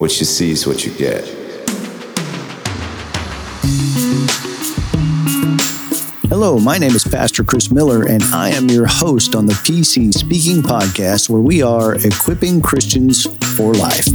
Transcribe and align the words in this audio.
What 0.00 0.18
you 0.18 0.24
see 0.24 0.50
is 0.50 0.66
what 0.66 0.86
you 0.86 0.94
get. 0.94 1.28
Hello, 6.30 6.58
my 6.58 6.78
name 6.78 6.92
is 6.92 7.04
Pastor 7.04 7.44
Chris 7.44 7.70
Miller, 7.70 8.08
and 8.08 8.22
I 8.32 8.48
am 8.48 8.70
your 8.70 8.86
host 8.86 9.34
on 9.34 9.44
the 9.44 9.52
PC 9.52 10.14
Speaking 10.14 10.62
Podcast, 10.62 11.28
where 11.28 11.42
we 11.42 11.60
are 11.60 11.96
equipping 11.96 12.62
Christians 12.62 13.26
for 13.54 13.74
life. 13.74 14.06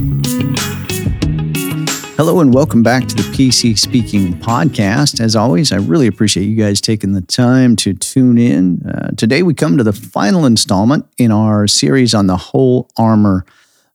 Hello, 2.17 2.39
and 2.39 2.51
welcome 2.51 2.81
back 2.81 3.05
to 3.05 3.15
the 3.15 3.29
PC 3.35 3.77
Speaking 3.77 4.33
Podcast. 4.39 5.19
As 5.19 5.35
always, 5.35 5.71
I 5.71 5.75
really 5.75 6.07
appreciate 6.07 6.45
you 6.45 6.55
guys 6.55 6.81
taking 6.81 7.11
the 7.11 7.21
time 7.21 7.75
to 7.75 7.93
tune 7.93 8.39
in. 8.39 8.83
Uh, 8.87 9.11
today, 9.11 9.43
we 9.43 9.53
come 9.53 9.77
to 9.77 9.83
the 9.83 9.93
final 9.93 10.47
installment 10.47 11.05
in 11.19 11.31
our 11.31 11.67
series 11.67 12.15
on 12.15 12.25
the 12.25 12.37
whole 12.37 12.89
armor 12.97 13.45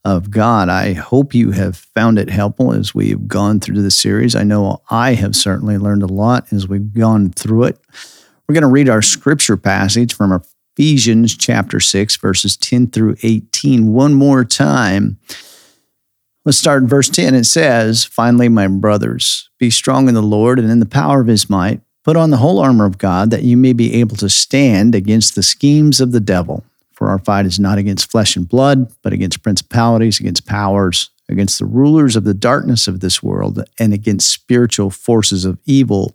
of 0.05 0.30
God. 0.30 0.69
I 0.69 0.95
hope 0.95 1.35
you 1.35 1.51
have 1.53 1.77
found 1.77 2.19
it 2.19 2.30
helpful 2.30 2.73
as 2.73 2.95
we've 2.95 3.29
gone 3.29 3.61
through 3.61 3.83
the 3.83 3.91
series. 3.91 4.34
I 4.34 4.42
know 4.42 4.83
I 4.91 5.15
have 5.15 5.37
certainly 5.37 5.79
learned 5.79 6.02
a 6.02 6.06
lot 6.06 6.52
as 6.52 6.66
we've 6.66 6.92
gone 6.92 7.30
through 7.30 7.65
it. 7.65 7.79
We're 8.48 8.55
going 8.55 8.62
to 8.62 8.69
read 8.69 8.89
our 8.89 9.02
scripture 9.02 9.56
passage 9.56 10.15
from 10.15 10.42
Ephesians 10.77 11.37
chapter 11.37 11.78
6, 11.78 12.16
verses 12.16 12.56
10 12.56 12.89
through 12.89 13.16
18, 13.23 13.92
one 13.92 14.15
more 14.15 14.45
time. 14.45 15.19
Let's 16.45 16.59
start 16.59 16.83
in 16.83 16.89
verse 16.89 17.11
10. 17.11 17.34
It 17.34 17.45
says, 17.45 18.05
Finally, 18.05 18.48
my 18.48 18.67
brothers, 18.67 19.51
be 19.59 19.69
strong 19.69 20.09
in 20.09 20.14
the 20.14 20.23
Lord 20.23 20.59
and 20.59 20.70
in 20.70 20.80
the 20.80 20.87
power 20.87 21.20
of 21.20 21.27
his 21.27 21.51
might. 21.51 21.83
Put 22.03 22.17
on 22.17 22.30
the 22.30 22.39
whole 22.39 22.59
armor 22.59 22.87
of 22.87 22.97
God 22.97 23.30
that 23.30 23.42
you 23.42 23.59
may 23.59 23.75
be 23.75 23.95
able 24.01 24.17
to 24.17 24.30
stand 24.30 24.95
against 24.95 25.34
the 25.34 25.42
schemes 25.42 26.01
of 26.01 26.12
the 26.12 26.20
devil. 26.20 26.64
For 27.01 27.09
our 27.09 27.19
fight 27.19 27.47
is 27.47 27.59
not 27.59 27.79
against 27.79 28.11
flesh 28.11 28.37
and 28.37 28.47
blood, 28.47 28.93
but 29.01 29.15
against 29.15 29.43
principalities, 29.43 30.21
against 30.21 30.47
powers, 30.47 31.09
against 31.31 31.59
the 31.59 31.65
rulers 31.65 32.15
of 32.15 32.25
the 32.25 32.35
darkness 32.35 32.87
of 32.87 33.01
this 33.01 33.23
world, 33.23 33.65
and 33.79 33.95
against 33.95 34.29
spiritual 34.29 34.91
forces 34.91 35.47
of 35.47 35.59
evil 35.65 36.15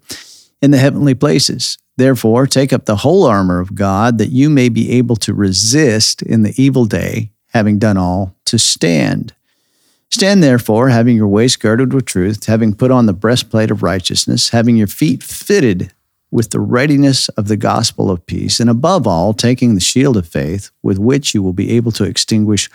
in 0.61 0.69
the 0.69 0.77
heavenly 0.77 1.15
places. 1.15 1.79
Therefore, 1.97 2.45
take 2.45 2.71
up 2.71 2.85
the 2.85 2.97
whole 2.97 3.25
armor 3.25 3.59
of 3.59 3.73
God 3.73 4.19
that 4.19 4.29
you 4.29 4.47
may 4.47 4.69
be 4.69 4.91
able 4.91 5.15
to 5.15 5.33
resist 5.33 6.21
in 6.21 6.43
the 6.43 6.53
evil 6.61 6.85
day, 6.85 7.31
having 7.47 7.79
done 7.79 7.97
all 7.97 8.35
to 8.45 8.59
stand. 8.59 9.33
Stand 10.11 10.43
therefore, 10.43 10.89
having 10.89 11.15
your 11.15 11.27
waist 11.27 11.59
girded 11.59 11.93
with 11.93 12.05
truth, 12.05 12.45
having 12.45 12.75
put 12.75 12.91
on 12.91 13.07
the 13.07 13.13
breastplate 13.13 13.71
of 13.71 13.81
righteousness, 13.81 14.49
having 14.49 14.75
your 14.75 14.85
feet 14.85 15.23
fitted 15.23 15.91
with 16.31 16.51
the 16.51 16.59
readiness 16.59 17.29
of 17.29 17.47
the 17.47 17.57
gospel 17.57 18.11
of 18.11 18.25
peace, 18.25 18.59
and 18.59 18.69
above 18.69 19.07
all, 19.07 19.33
taking 19.33 19.73
the 19.75 19.81
shield 19.81 20.17
of 20.17 20.27
faith, 20.27 20.71
with 20.83 20.97
which 20.97 21.33
you 21.33 21.41
will 21.41 21.53
be 21.53 21.71
able 21.71 21.91
to 21.93 22.03
extinguish 22.03 22.69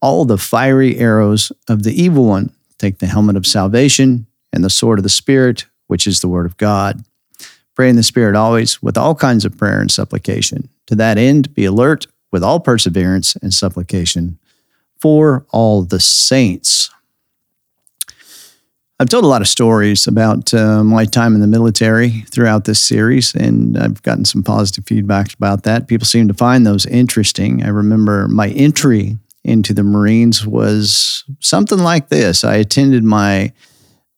all 0.00 0.24
the 0.24 0.38
fiery 0.38 0.98
arrows 0.98 1.52
of 1.68 1.82
the 1.82 2.00
evil 2.00 2.26
one. 2.26 2.52
Take 2.78 2.98
the 2.98 3.06
helmet 3.06 3.36
of 3.36 3.46
salvation 3.46 4.26
and 4.52 4.62
the 4.62 4.70
sword 4.70 4.98
of 4.98 5.02
the 5.04 5.08
Spirit, 5.08 5.66
which 5.86 6.06
is 6.06 6.20
the 6.20 6.28
word 6.28 6.46
of 6.46 6.56
God. 6.56 7.04
Pray 7.74 7.88
in 7.88 7.96
the 7.96 8.02
Spirit 8.02 8.36
always 8.36 8.82
with 8.82 8.98
all 8.98 9.14
kinds 9.14 9.44
of 9.44 9.56
prayer 9.56 9.80
and 9.80 9.90
supplication. 9.90 10.68
To 10.86 10.94
that 10.96 11.16
end, 11.18 11.54
be 11.54 11.64
alert 11.64 12.06
with 12.30 12.42
all 12.42 12.60
perseverance 12.60 13.34
and 13.36 13.52
supplication 13.52 14.38
for 15.00 15.46
all 15.50 15.82
the 15.82 16.00
saints. 16.00 16.90
I've 19.02 19.08
told 19.08 19.24
a 19.24 19.26
lot 19.26 19.40
of 19.40 19.48
stories 19.48 20.06
about 20.06 20.54
uh, 20.54 20.84
my 20.84 21.06
time 21.06 21.34
in 21.34 21.40
the 21.40 21.48
military 21.48 22.20
throughout 22.30 22.66
this 22.66 22.80
series, 22.80 23.34
and 23.34 23.76
I've 23.76 24.00
gotten 24.04 24.24
some 24.24 24.44
positive 24.44 24.86
feedback 24.86 25.34
about 25.34 25.64
that. 25.64 25.88
People 25.88 26.06
seem 26.06 26.28
to 26.28 26.34
find 26.34 26.64
those 26.64 26.86
interesting. 26.86 27.64
I 27.64 27.70
remember 27.70 28.28
my 28.28 28.50
entry 28.50 29.16
into 29.42 29.74
the 29.74 29.82
Marines 29.82 30.46
was 30.46 31.24
something 31.40 31.80
like 31.80 32.10
this 32.10 32.44
I 32.44 32.54
attended 32.54 33.02
my 33.02 33.52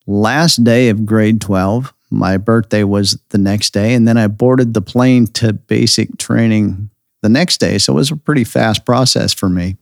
last 0.07 0.63
day 0.63 0.91
of 0.91 1.07
grade 1.07 1.41
12. 1.41 1.95
My 2.11 2.37
birthday 2.37 2.85
was 2.85 3.19
the 3.31 3.39
next 3.39 3.73
day, 3.73 3.95
and 3.95 4.07
then 4.07 4.19
I 4.19 4.27
boarded 4.27 4.75
the 4.75 4.83
plane 4.83 5.29
to 5.29 5.55
basic 5.55 6.19
training 6.19 6.91
the 7.23 7.31
next 7.31 7.57
day. 7.57 7.79
So 7.79 7.95
it 7.95 7.97
was 7.97 8.11
a 8.11 8.17
pretty 8.17 8.45
fast 8.45 8.85
process 8.85 9.33
for 9.33 9.49
me. 9.49 9.79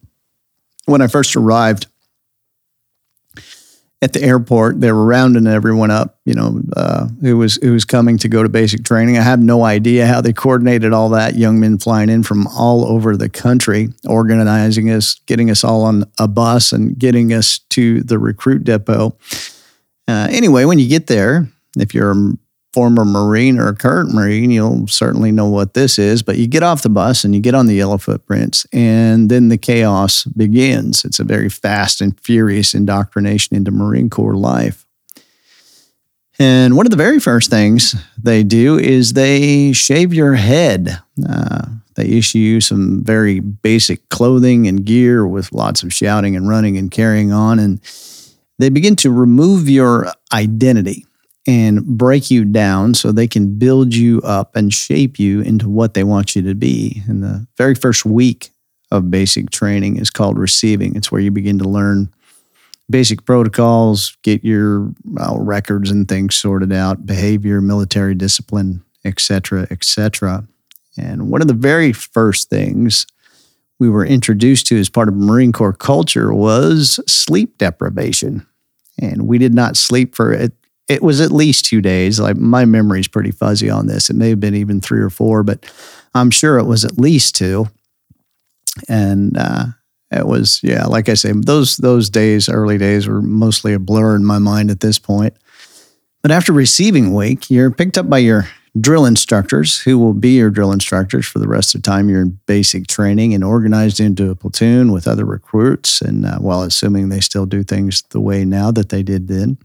When 0.84 1.03
I 1.03 1.09
first 1.09 1.34
arrived, 1.34 1.88
at 4.02 4.12
the 4.12 4.22
airport. 4.22 4.80
They 4.80 4.90
were 4.90 5.04
rounding 5.04 5.46
everyone 5.46 5.92
up, 5.92 6.18
you 6.24 6.34
know, 6.34 6.60
uh, 6.76 7.06
who 7.20 7.38
was 7.38 7.56
who 7.62 7.72
was 7.72 7.84
coming 7.84 8.18
to 8.18 8.28
go 8.28 8.42
to 8.42 8.48
basic 8.48 8.84
training. 8.84 9.16
I 9.16 9.22
have 9.22 9.40
no 9.40 9.64
idea 9.64 10.06
how 10.06 10.20
they 10.20 10.32
coordinated 10.32 10.92
all 10.92 11.08
that. 11.10 11.36
Young 11.36 11.60
men 11.60 11.78
flying 11.78 12.10
in 12.10 12.24
from 12.24 12.48
all 12.48 12.84
over 12.84 13.16
the 13.16 13.28
country, 13.28 13.90
organizing 14.06 14.90
us, 14.90 15.20
getting 15.26 15.50
us 15.50 15.62
all 15.62 15.84
on 15.84 16.04
a 16.18 16.26
bus, 16.26 16.72
and 16.72 16.98
getting 16.98 17.32
us 17.32 17.60
to 17.70 18.02
the 18.02 18.18
recruit 18.18 18.64
depot. 18.64 19.16
Uh, 20.08 20.26
anyway, 20.30 20.64
when 20.64 20.80
you 20.80 20.88
get 20.88 21.06
there, 21.06 21.48
if 21.78 21.94
you're 21.94 22.34
former 22.72 23.05
Marine 23.05 23.59
or 23.59 23.72
current 23.75 24.15
Marine, 24.15 24.50
you'll 24.50 24.87
certainly 24.87 25.31
know 25.31 25.47
what 25.47 25.75
this 25.75 25.99
is. 25.99 26.22
But 26.22 26.38
you 26.38 26.47
get 26.47 26.62
off 26.62 26.83
the 26.83 26.88
bus 26.88 27.25
and 27.25 27.34
you 27.34 27.41
get 27.41 27.55
on 27.55 27.66
the 27.66 27.75
yellow 27.75 27.99
footprints, 27.99 28.66
and 28.72 29.31
then 29.31 29.49
the 29.49 29.59
chaos 29.59 30.25
begins. 30.25 31.05
It's 31.05 31.21
a 31.21 31.25
very 31.25 31.49
fast 31.49 32.00
and 32.00 32.19
furious 32.21 32.75
indoctrination 32.75 33.56
into 33.56 33.71
Marine 33.71 34.11
Corps 34.11 34.37
life. 34.37 34.87
And 36.38 36.77
one 36.77 36.87
of 36.87 36.91
the 36.91 36.97
very 36.97 37.21
first 37.21 37.50
things 37.50 37.94
they 38.21 38.43
do 38.43 38.78
is 38.78 39.12
they 39.12 39.72
shave 39.72 40.12
your 40.12 40.34
head. 40.34 40.99
Uh, 41.28 41.66
they 41.94 42.06
issue 42.06 42.38
you 42.38 42.61
some 42.61 43.05
very 43.05 43.38
basic 43.38 44.09
clothing 44.09 44.66
and 44.66 44.84
gear 44.84 45.27
with 45.27 45.53
lots 45.53 45.82
of 45.82 45.93
shouting 45.93 46.34
and 46.34 46.49
running 46.49 46.78
and 46.78 46.91
carrying 46.91 47.32
on. 47.32 47.59
And 47.59 47.81
they 48.59 48.71
begin 48.71 48.97
to 48.97 49.11
remove 49.11 49.69
your 49.69 50.11
identity 50.32 51.06
and 51.47 51.84
break 51.84 52.30
you 52.30 52.44
down 52.44 52.94
so 52.94 53.10
they 53.10 53.26
can 53.26 53.58
build 53.58 53.94
you 53.94 54.20
up 54.22 54.54
and 54.54 54.72
shape 54.72 55.19
you 55.19 55.41
into 55.41 55.69
what 55.69 55.94
they 55.94 56.04
want 56.04 56.36
you 56.36 56.42
to 56.42 56.54
be. 56.54 57.03
And 57.08 57.22
the 57.22 57.47
very 57.56 57.75
first 57.75 58.04
week 58.04 58.50
of 58.91 59.10
basic 59.10 59.50
training 59.50 59.97
is 59.97 60.10
called 60.10 60.38
receiving. 60.38 60.94
It's 60.94 61.10
where 61.10 61.20
you 61.20 61.31
begin 61.31 61.58
to 61.58 61.69
learn 61.69 62.12
basic 62.91 63.25
protocols, 63.25 64.16
get 64.22 64.44
your 64.44 64.92
well, 65.04 65.38
records 65.41 65.91
and 65.91 66.08
things 66.08 66.34
sorted 66.36 66.72
out, 66.72 67.06
behavior, 67.06 67.60
military 67.60 68.14
discipline, 68.14 68.84
etc., 69.04 69.66
etc. 69.70 70.47
And 70.97 71.31
one 71.31 71.41
of 71.41 71.48
the 71.48 71.54
very 71.54 71.92
first 71.92 72.50
things 72.50 73.06
we 73.78 73.88
were 73.88 74.06
introduced 74.06 74.66
to 74.66 74.78
as 74.78 74.88
part 74.88 75.08
of 75.08 75.16
Marine 75.16 75.52
Corps 75.52 75.72
culture 75.72 76.32
was 76.32 77.00
sleep 77.10 77.58
deprivation. 77.58 78.47
And 79.00 79.26
we 79.26 79.38
did 79.38 79.54
not 79.54 79.76
sleep 79.76 80.14
for 80.14 80.32
it 80.32 80.52
it 80.92 81.03
was 81.03 81.22
at 81.22 81.32
least 81.32 81.64
two 81.64 81.80
days. 81.80 82.20
Like 82.20 82.36
my 82.36 82.66
memory's 82.66 83.08
pretty 83.08 83.30
fuzzy 83.30 83.70
on 83.70 83.86
this. 83.86 84.10
It 84.10 84.16
may 84.16 84.28
have 84.28 84.41
been 84.41 84.54
even 84.54 84.80
three 84.80 85.00
or 85.00 85.08
four, 85.08 85.42
but 85.42 85.64
I'm 86.14 86.30
sure 86.30 86.58
it 86.58 86.66
was 86.66 86.84
at 86.84 86.98
least 86.98 87.34
two. 87.34 87.69
And 88.88 89.36
uh, 89.38 89.64
it 90.10 90.26
was, 90.26 90.60
yeah, 90.62 90.84
like 90.84 91.08
I 91.08 91.14
say, 91.14 91.32
those 91.34 91.78
those 91.78 92.10
days, 92.10 92.48
early 92.48 92.76
days, 92.76 93.08
were 93.08 93.22
mostly 93.22 93.72
a 93.72 93.78
blur 93.78 94.14
in 94.16 94.25
my 94.25 94.38
mind 94.38 94.70
at 94.70 94.81
this 94.81 94.98
point. 94.98 95.34
But 96.20 96.31
after 96.31 96.52
receiving 96.52 97.14
week, 97.14 97.50
you're 97.50 97.70
picked 97.70 97.97
up 97.97 98.08
by 98.08 98.19
your 98.19 98.48
drill 98.78 99.04
instructors 99.04 99.81
who 99.81 99.98
will 99.98 100.14
be 100.14 100.36
your 100.36 100.50
drill 100.50 100.72
instructors 100.72 101.26
for 101.26 101.38
the 101.38 101.48
rest 101.48 101.75
of 101.75 101.82
the 101.82 101.91
time 101.91 102.08
you're 102.08 102.22
in 102.22 102.38
basic 102.47 102.86
training 102.86 103.34
and 103.34 103.44
organized 103.44 104.00
into 104.00 104.31
a 104.31 104.34
platoon 104.34 104.92
with 104.92 105.08
other 105.08 105.25
recruits. 105.25 106.00
And 106.00 106.25
uh, 106.25 106.38
while 106.38 106.62
assuming 106.62 107.08
they 107.08 107.20
still 107.20 107.47
do 107.47 107.62
things 107.62 108.02
the 108.10 108.20
way 108.20 108.44
now 108.44 108.70
that 108.70 108.91
they 108.91 109.02
did 109.02 109.28
then. 109.28 109.58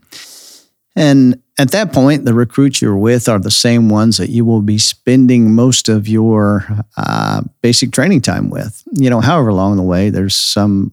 And 0.98 1.40
at 1.60 1.70
that 1.72 1.94
point, 1.94 2.26
the 2.26 2.34
recruits 2.34 2.82
you're 2.82 2.98
with 2.98 3.30
are 3.30 3.38
the 3.38 3.52
same 3.52 3.88
ones 3.88 4.18
that 4.18 4.32
you 4.32 4.44
will 4.44 4.64
be 4.64 4.80
spending 4.80 5.54
most 5.54 5.90
of 5.90 6.08
your 6.08 6.68
uh, 6.98 7.44
basic 7.62 7.92
training 7.92 8.22
time 8.22 8.50
with. 8.50 8.82
You 8.94 9.12
know, 9.12 9.22
however, 9.22 9.50
along 9.50 9.78
the 9.78 9.84
way, 9.84 10.10
there's 10.10 10.36
some 10.36 10.92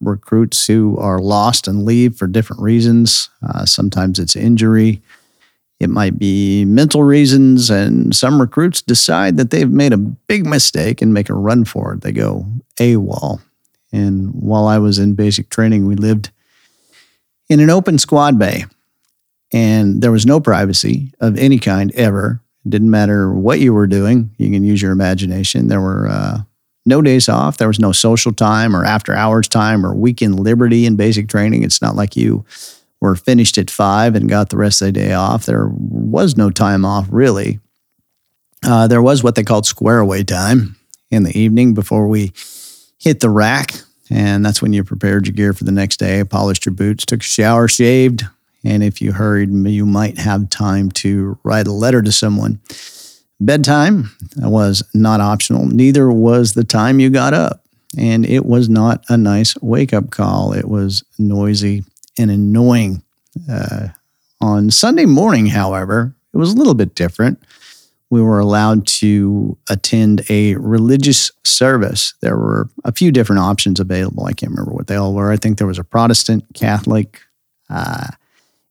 recruits 0.00 0.68
who 0.68 0.96
are 0.98 1.18
lost 1.18 1.66
and 1.66 1.84
leave 1.84 2.14
for 2.14 2.28
different 2.28 2.62
reasons. 2.62 3.28
Uh, 3.42 3.64
sometimes 3.64 4.20
it's 4.20 4.36
injury, 4.36 5.02
it 5.80 5.90
might 5.90 6.16
be 6.16 6.64
mental 6.64 7.02
reasons, 7.02 7.70
and 7.70 8.14
some 8.14 8.40
recruits 8.40 8.80
decide 8.80 9.36
that 9.36 9.50
they've 9.50 9.70
made 9.70 9.92
a 9.92 9.98
big 9.98 10.46
mistake 10.46 11.02
and 11.02 11.12
make 11.12 11.28
a 11.28 11.34
run 11.34 11.64
for 11.64 11.94
it. 11.94 12.02
They 12.02 12.12
go 12.12 12.46
AWOL. 12.76 13.40
And 13.92 14.32
while 14.32 14.68
I 14.68 14.78
was 14.78 15.00
in 15.00 15.14
basic 15.14 15.48
training, 15.50 15.86
we 15.86 15.96
lived 15.96 16.30
in 17.48 17.58
an 17.58 17.68
open 17.68 17.98
squad 17.98 18.38
bay 18.38 18.66
and 19.52 20.02
there 20.02 20.12
was 20.12 20.26
no 20.26 20.40
privacy 20.40 21.12
of 21.20 21.36
any 21.36 21.58
kind 21.58 21.92
ever. 21.94 22.42
Didn't 22.68 22.90
matter 22.90 23.32
what 23.32 23.60
you 23.60 23.72
were 23.72 23.86
doing. 23.86 24.34
You 24.38 24.50
can 24.50 24.62
use 24.62 24.82
your 24.82 24.92
imagination. 24.92 25.68
There 25.68 25.80
were 25.80 26.08
uh, 26.08 26.38
no 26.84 27.00
days 27.02 27.28
off. 27.28 27.56
There 27.56 27.68
was 27.68 27.80
no 27.80 27.92
social 27.92 28.32
time 28.32 28.76
or 28.76 28.84
after 28.84 29.14
hours 29.14 29.48
time 29.48 29.84
or 29.84 29.94
weekend 29.94 30.40
liberty 30.40 30.86
in 30.86 30.96
basic 30.96 31.28
training. 31.28 31.62
It's 31.62 31.80
not 31.80 31.96
like 31.96 32.16
you 32.16 32.44
were 33.00 33.16
finished 33.16 33.56
at 33.56 33.70
five 33.70 34.14
and 34.14 34.28
got 34.28 34.50
the 34.50 34.58
rest 34.58 34.82
of 34.82 34.86
the 34.86 34.92
day 34.92 35.12
off. 35.14 35.46
There 35.46 35.68
was 35.68 36.36
no 36.36 36.50
time 36.50 36.84
off 36.84 37.08
really. 37.10 37.60
Uh, 38.62 38.86
there 38.86 39.00
was 39.00 39.22
what 39.22 39.36
they 39.36 39.42
called 39.42 39.64
square 39.64 40.00
away 40.00 40.22
time 40.22 40.76
in 41.10 41.22
the 41.22 41.36
evening 41.38 41.72
before 41.72 42.06
we 42.06 42.32
hit 42.98 43.20
the 43.20 43.30
rack 43.30 43.72
And 44.10 44.44
that's 44.44 44.60
when 44.60 44.72
you 44.72 44.84
prepared 44.84 45.26
your 45.26 45.34
gear 45.34 45.52
for 45.52 45.64
the 45.64 45.72
next 45.72 45.98
day, 45.98 46.22
polished 46.24 46.66
your 46.66 46.74
boots, 46.74 47.06
took 47.06 47.20
a 47.20 47.24
shower, 47.24 47.68
shaved. 47.68 48.24
And 48.64 48.82
if 48.82 49.00
you 49.00 49.12
hurried, 49.12 49.50
you 49.50 49.86
might 49.86 50.18
have 50.18 50.50
time 50.50 50.90
to 50.92 51.38
write 51.42 51.66
a 51.66 51.72
letter 51.72 52.02
to 52.02 52.12
someone. 52.12 52.60
Bedtime 53.40 54.10
was 54.36 54.82
not 54.92 55.20
optional. 55.20 55.66
Neither 55.66 56.10
was 56.10 56.52
the 56.52 56.64
time 56.64 57.00
you 57.00 57.08
got 57.08 57.32
up. 57.32 57.64
And 57.98 58.24
it 58.26 58.44
was 58.44 58.68
not 58.68 59.04
a 59.08 59.16
nice 59.16 59.56
wake 59.62 59.92
up 59.92 60.10
call. 60.10 60.52
It 60.52 60.68
was 60.68 61.02
noisy 61.18 61.84
and 62.18 62.30
annoying. 62.30 63.02
Uh, 63.50 63.88
on 64.40 64.70
Sunday 64.70 65.06
morning, 65.06 65.46
however, 65.46 66.14
it 66.32 66.36
was 66.36 66.52
a 66.52 66.56
little 66.56 66.74
bit 66.74 66.94
different. 66.94 67.42
We 68.10 68.22
were 68.22 68.38
allowed 68.38 68.86
to 68.88 69.56
attend 69.68 70.22
a 70.28 70.54
religious 70.56 71.30
service. 71.44 72.14
There 72.20 72.36
were 72.36 72.68
a 72.84 72.92
few 72.92 73.12
different 73.12 73.40
options 73.40 73.80
available. 73.80 74.24
I 74.26 74.32
can't 74.32 74.50
remember 74.50 74.72
what 74.72 74.86
they 74.86 74.96
all 74.96 75.14
were. 75.14 75.30
I 75.30 75.36
think 75.36 75.58
there 75.58 75.66
was 75.66 75.78
a 75.78 75.84
Protestant, 75.84 76.44
Catholic, 76.54 77.20
uh, 77.68 78.08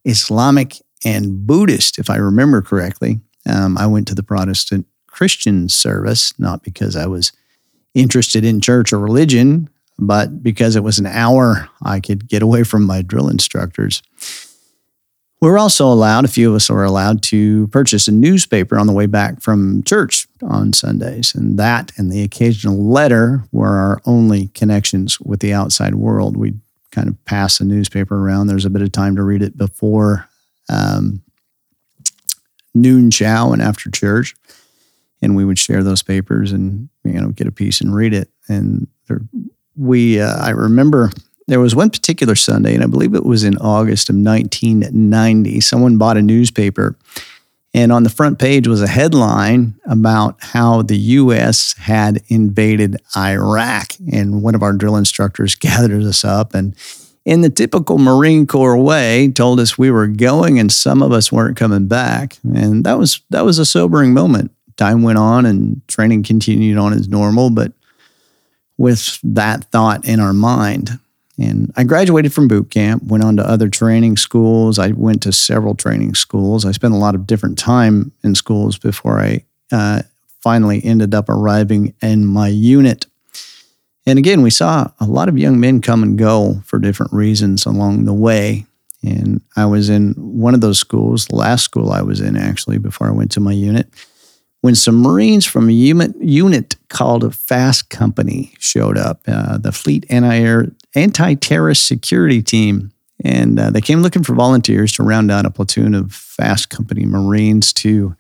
Islamic, 0.10 0.82
and 1.06 1.46
Buddhist, 1.48 2.00
if 2.00 2.10
I 2.10 2.18
remember 2.18 2.62
correctly. 2.62 3.22
Um, 3.46 3.78
I 3.78 3.88
went 3.88 4.08
to 4.10 4.16
the 4.16 4.24
Protestant 4.24 4.86
Christian 5.08 5.70
service, 5.70 6.38
not 6.40 6.64
because 6.64 6.96
I 6.96 7.08
was 7.08 7.32
interested 7.94 8.44
in 8.44 8.62
church 8.62 8.94
or 8.94 9.00
religion, 9.00 9.70
but 9.98 10.44
because 10.44 10.76
it 10.76 10.84
was 10.84 11.00
an 11.00 11.06
hour, 11.06 11.70
I 11.84 12.00
could 12.00 12.28
get 12.28 12.42
away 12.42 12.64
from 12.64 12.86
my 12.86 13.02
drill 13.02 13.30
instructors. 13.30 14.02
We 15.42 15.50
were 15.50 15.58
also 15.58 15.88
allowed, 15.88 16.26
a 16.26 16.30
few 16.30 16.50
of 16.50 16.56
us 16.56 16.70
were 16.70 16.84
allowed 16.84 17.24
to 17.24 17.68
purchase 17.68 18.10
a 18.10 18.12
newspaper 18.12 18.78
on 18.78 18.88
the 18.88 18.94
way 18.94 19.06
back 19.06 19.42
from 19.42 19.84
church 19.84 20.28
on 20.42 20.74
Sundays. 20.74 21.34
And 21.34 21.58
that 21.58 21.94
and 21.98 22.12
the 22.12 22.24
occasional 22.24 22.84
letter 22.84 23.46
were 23.52 23.78
our 23.78 24.02
only 24.06 24.48
connections 24.50 25.20
with 25.22 25.40
the 25.40 25.54
outside 25.54 25.96
world. 25.96 26.36
We'd 26.36 26.60
kind 26.92 27.08
of 27.08 27.26
pass 27.26 27.58
the 27.58 27.66
newspaper 27.66 28.18
around. 28.18 28.48
There's 28.48 28.66
a 28.66 28.70
bit 28.70 28.82
of 28.82 28.92
time 28.92 29.16
to 29.16 29.24
read 29.24 29.42
it 29.42 29.58
before 29.58 30.28
um, 30.70 31.22
noon 32.74 33.12
chow 33.12 33.52
and 33.52 33.62
after 33.62 33.90
church. 33.90 34.36
And 35.22 35.36
we 35.36 35.44
would 35.44 35.60
share 35.60 35.84
those 35.84 36.02
papers 36.02 36.52
and, 36.52 36.90
you 37.04 37.20
know, 37.20 37.30
get 37.30 37.48
a 37.48 37.52
piece 37.52 37.82
and 37.82 37.94
read 37.94 38.14
it. 38.14 38.30
And 38.48 38.88
there, 39.08 39.22
we, 39.76 40.20
uh, 40.22 40.38
I 40.38 40.52
remember 40.52 41.12
there 41.48 41.60
was 41.60 41.76
one 41.76 41.90
particular 41.90 42.36
Sunday, 42.36 42.76
and 42.76 42.84
I 42.84 42.88
believe 42.88 43.16
it 43.16 43.26
was 43.26 43.44
in 43.44 43.58
August 43.58 44.10
of 44.10 44.16
1990. 44.16 45.60
Someone 45.62 45.98
bought 45.98 46.16
a 46.16 46.22
newspaper, 46.22 46.96
and 47.74 47.92
on 47.92 48.04
the 48.04 48.10
front 48.10 48.40
page 48.40 48.68
was 48.68 48.82
a 48.82 48.88
headline 48.88 49.76
about 49.86 50.38
how 50.40 50.82
the 50.82 50.98
U.S. 50.98 51.76
had 51.78 52.22
invaded 52.28 52.98
Iraq. 53.16 53.94
And 54.12 54.42
one 54.42 54.56
of 54.56 54.64
our 54.64 54.74
drill 54.74 54.96
instructors 54.96 55.56
gathered 55.56 56.04
us 56.04 56.24
up 56.24 56.54
and 56.54 56.76
in 57.26 57.42
the 57.42 57.50
typical 57.50 58.00
Marine 58.00 58.48
Corps 58.48 58.78
way, 58.78 59.30
told 59.30 59.60
us 59.60 59.78
we 59.78 59.92
were 59.92 60.08
going 60.08 60.58
and 60.58 60.72
some 60.72 61.04
of 61.04 61.12
us 61.12 61.32
weren't 61.32 61.58
coming 61.58 61.88
back. 61.88 62.38
And 62.44 62.84
that 62.86 62.98
was 62.98 63.22
that 63.30 63.46
was 63.46 63.60
a 63.60 63.66
sobering 63.66 64.14
moment. 64.14 64.52
Time 64.78 65.04
went 65.04 65.20
on 65.20 65.46
and 65.46 65.88
training 65.88 66.24
continued 66.24 66.78
on 66.78 66.94
as 66.94 67.08
normal, 67.08 67.52
but 67.52 67.74
with 68.78 69.20
that 69.24 69.66
thought 69.66 70.06
in 70.06 70.20
our 70.20 70.34
mind. 70.34 70.98
And 71.40 71.72
I 71.78 71.84
graduated 71.84 72.34
from 72.34 72.48
boot 72.48 72.70
camp, 72.70 73.04
went 73.04 73.24
on 73.24 73.38
to 73.38 73.48
other 73.48 73.70
training 73.70 74.18
schools. 74.18 74.78
I 74.78 74.92
went 74.92 75.24
to 75.24 75.32
several 75.32 75.74
training 75.76 76.16
schools. 76.16 76.66
I 76.66 76.72
spent 76.72 76.94
a 76.94 76.98
lot 76.98 77.16
of 77.16 77.26
different 77.26 77.58
time 77.58 78.12
in 78.24 78.36
schools 78.36 78.78
before 78.78 79.20
I 79.20 79.46
uh, 79.72 80.02
finally 80.42 80.84
ended 80.84 81.14
up 81.14 81.30
arriving 81.30 81.94
in 82.02 82.26
my 82.26 82.50
unit 82.50 83.06
and 84.10 84.18
again, 84.18 84.42
we 84.42 84.50
saw 84.50 84.88
a 85.00 85.06
lot 85.06 85.30
of 85.30 85.38
young 85.38 85.60
men 85.60 85.82
come 85.82 86.02
and 86.02 86.18
go 86.18 86.64
for 86.66 86.80
different 86.80 87.14
reasons 87.14 87.68
along 87.68 88.06
the 88.06 88.14
way. 88.14 88.66
And 89.04 89.40
I 89.56 89.68
was 89.68 89.88
in 89.88 90.14
one 90.14 90.56
of 90.56 90.62
those 90.62 90.80
schools, 90.80 91.28
the 91.28 91.36
last 91.36 91.64
school 91.64 91.92
I 91.92 92.02
was 92.02 92.20
in 92.20 92.36
actually, 92.36 92.80
before 92.80 93.08
I 93.08 93.12
went 93.12 93.30
to 93.34 93.40
my 93.40 93.52
unit, 93.52 93.88
when 94.62 94.76
some 94.76 95.02
Marines 95.02 95.46
from 95.46 95.70
a 95.70 95.72
unit, 95.72 96.14
unit 96.20 96.76
called 96.90 97.34
Fast 97.34 97.90
Company 97.90 98.54
showed 98.60 98.98
up, 98.98 99.22
uh, 99.28 99.58
the 99.58 99.72
Fleet 99.72 100.06
Anti 100.10 101.36
Terrorist 101.36 101.88
Security 101.88 102.42
Team. 102.42 102.92
And 103.24 103.60
uh, 103.60 103.70
they 103.70 103.82
came 103.82 104.02
looking 104.02 104.24
for 104.24 104.34
volunteers 104.34 104.94
to 104.94 105.04
round 105.04 105.30
out 105.30 105.46
a 105.46 105.50
platoon 105.50 105.94
of 105.94 106.14
Fast 106.14 106.70
Company 106.70 107.06
Marines 107.06 107.74
to 107.74 108.16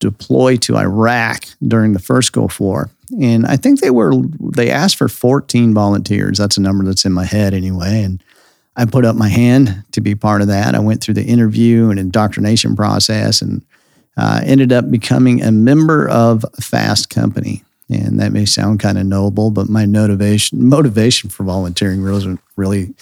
deploy 0.00 0.56
to 0.56 0.76
Iraq 0.76 1.44
during 1.66 1.92
the 1.92 1.98
first 1.98 2.32
Gulf 2.32 2.60
War. 2.60 2.90
And 3.20 3.46
I 3.46 3.56
think 3.56 3.80
they 3.80 3.90
were 3.90 4.12
they 4.40 4.70
asked 4.70 4.96
for 4.96 5.08
14 5.08 5.72
volunteers. 5.72 6.38
That's 6.38 6.56
a 6.56 6.60
number 6.60 6.84
that's 6.84 7.04
in 7.04 7.12
my 7.12 7.24
head 7.24 7.54
anyway. 7.54 8.02
And 8.02 8.22
I 8.76 8.84
put 8.84 9.04
up 9.04 9.16
my 9.16 9.28
hand 9.28 9.84
to 9.92 10.00
be 10.00 10.14
part 10.14 10.40
of 10.40 10.48
that. 10.48 10.74
I 10.74 10.78
went 10.78 11.02
through 11.02 11.14
the 11.14 11.24
interview 11.24 11.90
and 11.90 11.98
indoctrination 11.98 12.76
process 12.76 13.40
and 13.42 13.64
uh, 14.18 14.40
ended 14.44 14.72
up 14.72 14.90
becoming 14.90 15.42
a 15.42 15.52
member 15.52 16.08
of 16.08 16.44
a 16.44 16.60
Fast 16.60 17.08
Company. 17.08 17.62
And 17.88 18.20
that 18.20 18.32
may 18.32 18.44
sound 18.44 18.80
kind 18.80 18.98
of 18.98 19.06
noble, 19.06 19.50
but 19.50 19.70
my 19.70 19.86
motivation 19.86 20.68
motivation 20.68 21.30
for 21.30 21.44
volunteering 21.44 22.02
wasn't 22.02 22.40
really 22.56 22.94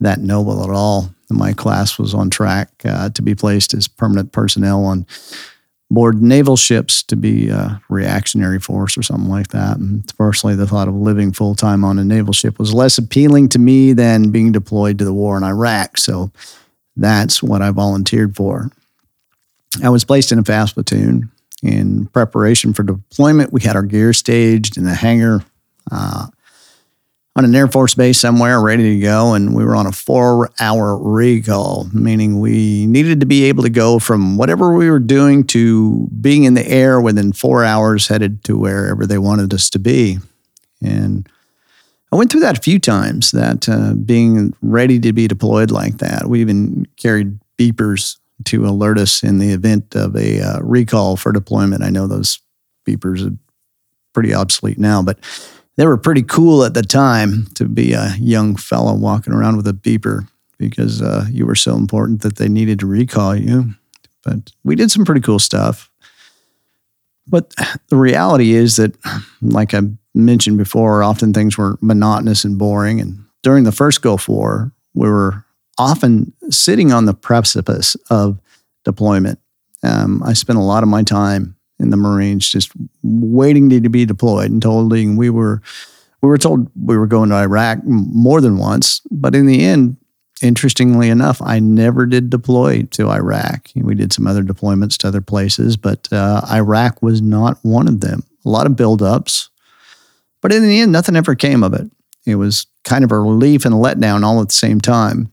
that 0.00 0.20
noble 0.20 0.62
at 0.62 0.70
all. 0.70 1.10
My 1.30 1.52
class 1.52 1.98
was 1.98 2.14
on 2.14 2.30
track 2.30 2.70
uh, 2.84 3.10
to 3.10 3.22
be 3.22 3.34
placed 3.34 3.74
as 3.74 3.88
permanent 3.88 4.30
personnel 4.30 4.84
on 4.84 5.06
board 5.90 6.22
naval 6.22 6.56
ships 6.56 7.02
to 7.04 7.16
be 7.16 7.48
a 7.48 7.80
reactionary 7.88 8.60
force 8.60 8.96
or 8.96 9.02
something 9.02 9.30
like 9.30 9.48
that. 9.48 9.78
And 9.78 10.06
personally, 10.16 10.54
the 10.54 10.66
thought 10.66 10.88
of 10.88 10.94
living 10.94 11.32
full 11.32 11.54
time 11.54 11.82
on 11.82 11.98
a 11.98 12.04
naval 12.04 12.32
ship 12.32 12.58
was 12.58 12.74
less 12.74 12.98
appealing 12.98 13.48
to 13.50 13.58
me 13.58 13.92
than 13.92 14.30
being 14.30 14.52
deployed 14.52 14.98
to 14.98 15.04
the 15.04 15.14
war 15.14 15.36
in 15.36 15.42
Iraq. 15.42 15.98
So 15.98 16.30
that's 16.96 17.42
what 17.42 17.62
I 17.62 17.70
volunteered 17.70 18.36
for. 18.36 18.70
I 19.82 19.90
was 19.90 20.04
placed 20.04 20.32
in 20.32 20.38
a 20.38 20.44
fast 20.44 20.74
platoon. 20.74 21.30
In 21.62 22.06
preparation 22.06 22.72
for 22.72 22.84
deployment, 22.84 23.52
we 23.52 23.62
had 23.62 23.74
our 23.74 23.82
gear 23.82 24.12
staged 24.12 24.76
in 24.76 24.84
the 24.84 24.94
hangar. 24.94 25.44
Uh, 25.90 26.28
on 27.38 27.44
an 27.44 27.54
Air 27.54 27.68
Force 27.68 27.94
base 27.94 28.18
somewhere, 28.18 28.60
ready 28.60 28.96
to 28.96 29.00
go. 29.00 29.34
And 29.34 29.54
we 29.54 29.64
were 29.64 29.76
on 29.76 29.86
a 29.86 29.92
four 29.92 30.50
hour 30.58 30.98
recall, 30.98 31.86
meaning 31.92 32.40
we 32.40 32.86
needed 32.86 33.20
to 33.20 33.26
be 33.26 33.44
able 33.44 33.62
to 33.62 33.70
go 33.70 34.00
from 34.00 34.36
whatever 34.36 34.74
we 34.74 34.90
were 34.90 34.98
doing 34.98 35.44
to 35.48 36.08
being 36.20 36.42
in 36.42 36.54
the 36.54 36.66
air 36.66 37.00
within 37.00 37.32
four 37.32 37.64
hours, 37.64 38.08
headed 38.08 38.42
to 38.44 38.58
wherever 38.58 39.06
they 39.06 39.18
wanted 39.18 39.54
us 39.54 39.70
to 39.70 39.78
be. 39.78 40.18
And 40.82 41.28
I 42.10 42.16
went 42.16 42.32
through 42.32 42.40
that 42.40 42.58
a 42.58 42.62
few 42.62 42.80
times, 42.80 43.30
that 43.30 43.68
uh, 43.68 43.94
being 43.94 44.52
ready 44.60 44.98
to 44.98 45.12
be 45.12 45.28
deployed 45.28 45.70
like 45.70 45.98
that. 45.98 46.26
We 46.26 46.40
even 46.40 46.88
carried 46.96 47.38
beepers 47.56 48.16
to 48.44 48.66
alert 48.66 48.98
us 48.98 49.22
in 49.22 49.38
the 49.38 49.50
event 49.50 49.94
of 49.94 50.16
a 50.16 50.40
uh, 50.40 50.60
recall 50.60 51.16
for 51.16 51.32
deployment. 51.32 51.82
I 51.82 51.90
know 51.90 52.06
those 52.06 52.40
beepers 52.86 53.26
are 53.26 53.36
pretty 54.12 54.34
obsolete 54.34 54.78
now, 54.78 55.02
but 55.02 55.18
they 55.76 55.86
were 55.86 55.96
pretty 55.96 56.22
cool 56.22 56.64
at 56.64 56.74
the 56.74 56.82
time 56.82 57.46
to 57.54 57.64
be 57.64 57.92
a 57.92 58.14
young 58.18 58.56
fellow 58.56 58.94
walking 58.94 59.32
around 59.32 59.56
with 59.56 59.66
a 59.68 59.72
beeper 59.72 60.28
because 60.58 61.00
uh, 61.00 61.26
you 61.30 61.46
were 61.46 61.54
so 61.54 61.76
important 61.76 62.22
that 62.22 62.36
they 62.36 62.48
needed 62.48 62.80
to 62.80 62.86
recall 62.86 63.34
you. 63.36 63.74
But 64.24 64.52
we 64.64 64.74
did 64.74 64.90
some 64.90 65.04
pretty 65.04 65.20
cool 65.20 65.38
stuff. 65.38 65.90
But 67.28 67.54
the 67.88 67.96
reality 67.96 68.54
is 68.54 68.76
that, 68.76 68.96
like 69.40 69.74
I 69.74 69.82
mentioned 70.14 70.58
before, 70.58 71.02
often 71.02 71.32
things 71.32 71.56
were 71.56 71.78
monotonous 71.80 72.44
and 72.44 72.58
boring. 72.58 73.00
And 73.00 73.24
during 73.42 73.64
the 73.64 73.72
first 73.72 74.02
Gulf 74.02 74.28
War, 74.28 74.72
we 74.94 75.08
were 75.08 75.44
often 75.78 76.32
sitting 76.50 76.92
on 76.92 77.06
the 77.06 77.14
precipice 77.14 77.96
of 78.10 78.38
deployment. 78.84 79.38
Um, 79.82 80.22
I 80.24 80.32
spent 80.32 80.58
a 80.58 80.62
lot 80.62 80.82
of 80.82 80.88
my 80.88 81.02
time 81.02 81.56
in 81.78 81.90
the 81.90 81.96
Marines, 81.96 82.48
just 82.48 82.72
waiting 83.02 83.70
to, 83.70 83.88
be 83.88 84.04
deployed 84.04 84.50
and 84.50 84.60
told 84.60 84.90
we 84.90 85.30
were 85.30 85.62
we 86.20 86.28
were 86.28 86.38
told 86.38 86.68
we 86.74 86.96
were 86.96 87.06
going 87.06 87.28
to 87.28 87.36
Iraq 87.36 87.84
more 87.84 88.40
than 88.40 88.58
once, 88.58 89.00
but 89.10 89.36
in 89.36 89.46
the 89.46 89.64
end, 89.64 89.96
interestingly 90.42 91.08
enough, 91.08 91.40
I 91.40 91.60
never 91.60 92.06
did 92.06 92.30
deploy 92.30 92.82
to 92.90 93.08
Iraq. 93.08 93.70
We 93.76 93.94
did 93.94 94.12
some 94.12 94.26
other 94.26 94.42
deployments 94.42 94.96
to 94.98 95.08
other 95.08 95.20
places, 95.20 95.76
but 95.76 96.12
uh, 96.12 96.42
Iraq 96.50 97.00
was 97.02 97.22
not 97.22 97.58
one 97.62 97.86
of 97.86 98.00
them. 98.00 98.24
A 98.44 98.48
lot 98.48 98.66
of 98.66 98.72
buildups, 98.72 99.48
but 100.40 100.52
in 100.52 100.66
the 100.66 100.80
end, 100.80 100.90
nothing 100.90 101.14
ever 101.14 101.36
came 101.36 101.62
of 101.62 101.72
it. 101.74 101.88
It 102.26 102.34
was 102.34 102.66
kind 102.84 103.04
of 103.04 103.12
a 103.12 103.20
relief 103.20 103.64
and 103.64 103.74
a 103.74 103.78
letdown 103.78 104.24
all 104.24 104.40
at 104.40 104.48
the 104.48 104.54
same 104.54 104.80
time. 104.80 105.30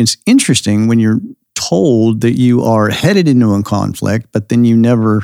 It's 0.00 0.16
interesting 0.24 0.88
when 0.88 0.98
you're 0.98 1.20
told 1.54 2.22
that 2.22 2.38
you 2.38 2.62
are 2.64 2.88
headed 2.88 3.28
into 3.28 3.52
a 3.52 3.62
conflict, 3.62 4.28
but 4.32 4.48
then 4.48 4.64
you 4.64 4.74
never 4.74 5.22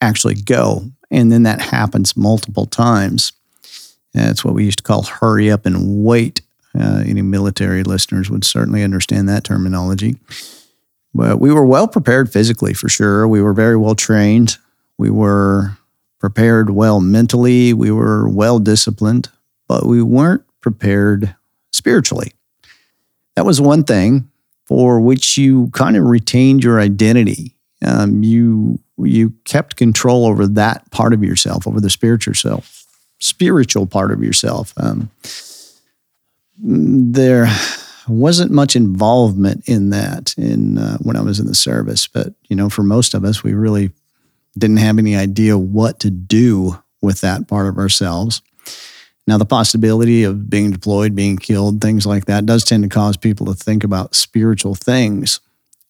actually 0.00 0.34
go. 0.34 0.90
And 1.08 1.30
then 1.30 1.44
that 1.44 1.60
happens 1.60 2.16
multiple 2.16 2.66
times. 2.66 3.32
That's 4.12 4.44
what 4.44 4.54
we 4.54 4.64
used 4.64 4.78
to 4.78 4.84
call 4.84 5.04
hurry 5.04 5.52
up 5.52 5.66
and 5.66 6.02
wait. 6.04 6.40
Uh, 6.76 7.04
any 7.06 7.22
military 7.22 7.84
listeners 7.84 8.28
would 8.28 8.44
certainly 8.44 8.82
understand 8.82 9.28
that 9.28 9.44
terminology. 9.44 10.16
But 11.14 11.38
we 11.38 11.52
were 11.52 11.64
well 11.64 11.86
prepared 11.86 12.32
physically 12.32 12.74
for 12.74 12.88
sure. 12.88 13.28
We 13.28 13.40
were 13.40 13.52
very 13.54 13.76
well 13.76 13.94
trained. 13.94 14.56
We 14.98 15.10
were 15.10 15.78
prepared 16.18 16.70
well 16.70 17.00
mentally. 17.00 17.72
We 17.72 17.92
were 17.92 18.28
well 18.28 18.58
disciplined. 18.58 19.28
but 19.68 19.86
we 19.86 20.02
weren't 20.02 20.42
prepared 20.60 21.34
spiritually. 21.72 22.32
That 23.36 23.46
was 23.46 23.60
one 23.60 23.84
thing 23.84 24.28
for 24.66 25.00
which 25.00 25.36
you 25.36 25.68
kind 25.72 25.96
of 25.96 26.04
retained 26.04 26.62
your 26.64 26.80
identity. 26.80 27.54
Um, 27.84 28.22
you 28.22 28.78
you 28.98 29.34
kept 29.44 29.76
control 29.76 30.26
over 30.26 30.46
that 30.46 30.88
part 30.90 31.12
of 31.12 31.24
yourself, 31.24 31.66
over 31.66 31.80
the 31.80 31.90
spiritual 31.90 32.34
self, 32.34 32.86
spiritual 33.18 33.86
part 33.86 34.12
of 34.12 34.22
yourself. 34.22 34.72
Um, 34.76 35.10
there 36.58 37.48
wasn't 38.06 38.52
much 38.52 38.76
involvement 38.76 39.68
in 39.68 39.90
that 39.90 40.34
in 40.36 40.78
uh, 40.78 40.98
when 40.98 41.16
I 41.16 41.22
was 41.22 41.40
in 41.40 41.46
the 41.46 41.54
service, 41.54 42.06
but 42.06 42.34
you 42.48 42.56
know, 42.56 42.68
for 42.68 42.82
most 42.82 43.14
of 43.14 43.24
us, 43.24 43.42
we 43.42 43.54
really 43.54 43.90
didn't 44.56 44.76
have 44.78 44.98
any 44.98 45.16
idea 45.16 45.56
what 45.58 45.98
to 46.00 46.10
do 46.10 46.82
with 47.00 47.20
that 47.22 47.48
part 47.48 47.66
of 47.66 47.78
ourselves. 47.78 48.42
Now, 49.26 49.38
the 49.38 49.44
possibility 49.44 50.24
of 50.24 50.50
being 50.50 50.72
deployed, 50.72 51.14
being 51.14 51.36
killed, 51.36 51.80
things 51.80 52.06
like 52.06 52.24
that 52.24 52.44
does 52.44 52.64
tend 52.64 52.82
to 52.82 52.88
cause 52.88 53.16
people 53.16 53.46
to 53.46 53.54
think 53.54 53.84
about 53.84 54.14
spiritual 54.14 54.74
things. 54.74 55.40